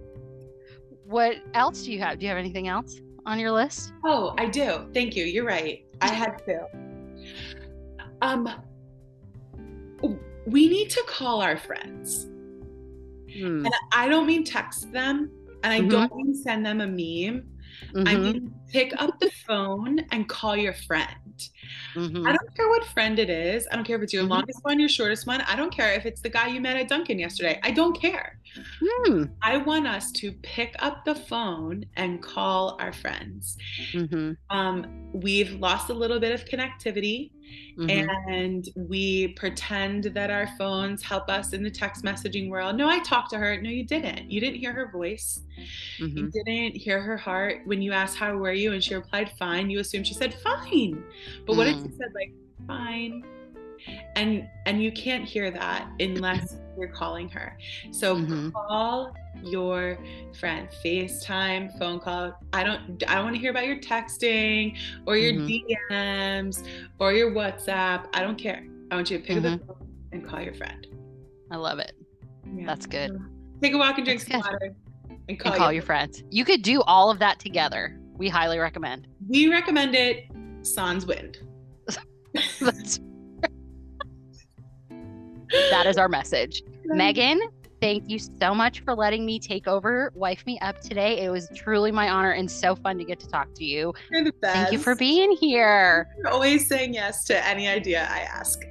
[1.05, 2.19] What else do you have?
[2.19, 3.93] Do you have anything else on your list?
[4.05, 4.87] Oh, I do.
[4.93, 5.25] Thank you.
[5.25, 5.85] You're right.
[6.01, 6.67] I had to.
[8.21, 8.49] Um,
[10.45, 12.25] we need to call our friends.
[13.33, 13.65] Hmm.
[13.65, 15.31] And I don't mean text them,
[15.63, 15.89] and I Mhm.
[15.89, 17.47] don't mean send them a meme.
[18.07, 18.23] I Mhm.
[18.23, 21.47] mean pick up the phone and call your friend.
[21.95, 22.27] Mm-hmm.
[22.27, 23.65] I don't care what friend it is.
[23.71, 24.33] I don't care if it's your mm-hmm.
[24.33, 25.39] longest one, your shortest one.
[25.41, 27.57] I don't care if it's the guy you met at Dunkin' yesterday.
[27.63, 28.37] I don't care.
[29.07, 29.31] Mm.
[29.41, 33.57] I want us to pick up the phone and call our friends.
[33.93, 34.31] Mm-hmm.
[34.49, 37.31] Um, we've lost a little bit of connectivity.
[37.77, 38.31] Mm-hmm.
[38.33, 42.75] And we pretend that our phones help us in the text messaging world.
[42.75, 43.59] No, I talked to her.
[43.61, 44.31] No, you didn't.
[44.31, 45.41] You didn't hear her voice.
[45.99, 46.17] Mm-hmm.
[46.17, 47.61] You didn't hear her heart.
[47.65, 48.64] When you asked, How were you?
[48.73, 51.03] And she replied, Fine, you assume she said, Fine.
[51.45, 51.57] But mm.
[51.57, 51.97] what if she mm.
[51.97, 52.33] said, like,
[52.67, 53.25] Fine?
[54.15, 57.57] And and you can't hear that unless you're calling her.
[57.91, 58.49] So mm-hmm.
[58.49, 59.13] call
[59.43, 59.97] your
[60.39, 65.17] friend facetime phone call i don't i don't want to hear about your texting or
[65.17, 65.93] your mm-hmm.
[65.93, 66.65] dms
[66.99, 69.53] or your whatsapp i don't care i want you to pick mm-hmm.
[69.53, 69.79] up the mm-hmm.
[69.79, 70.87] phone and call your friend
[71.51, 71.93] i love it
[72.55, 72.65] yeah.
[72.65, 73.19] that's good
[73.61, 74.73] take a walk and drink some water
[75.27, 78.29] and call, and call your, your friends you could do all of that together we
[78.29, 80.25] highly recommend we recommend it
[80.61, 81.37] sans wind
[85.69, 87.39] that is our message megan
[87.81, 91.23] thank you so much for letting me take over Wife Me Up today.
[91.23, 93.93] It was truly my honor and so fun to get to talk to you.
[94.09, 94.55] You're the best.
[94.55, 96.07] Thank you for being here.
[96.17, 98.63] You're always saying yes to any idea I ask.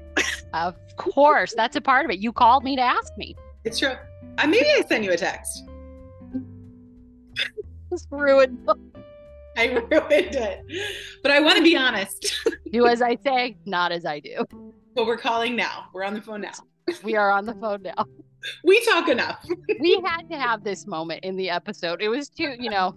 [0.52, 1.54] of course.
[1.54, 2.18] That's a part of it.
[2.18, 3.36] You called me to ask me.
[3.62, 3.94] It's true.
[4.38, 5.62] Uh, maybe I send you a text.
[7.90, 8.68] Just ruined.
[9.56, 10.64] I ruined it.
[11.22, 12.34] But I want to be honest.
[12.72, 14.44] do as I say, not as I do.
[14.94, 15.86] But we're calling now.
[15.92, 16.52] We're on the phone now.
[17.02, 18.04] we are on the phone now
[18.64, 19.44] we talk enough.
[19.80, 22.02] we had to have this moment in the episode.
[22.02, 22.96] It was too, you know,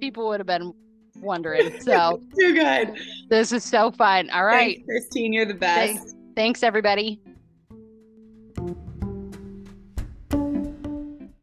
[0.00, 0.72] people would have been
[1.20, 1.80] wondering.
[1.80, 2.98] So too good.
[3.28, 4.30] This is so fun.
[4.30, 4.82] All right.
[4.86, 5.92] Thanks, Kristine, you're the best.
[5.92, 7.20] Thanks, Thanks everybody.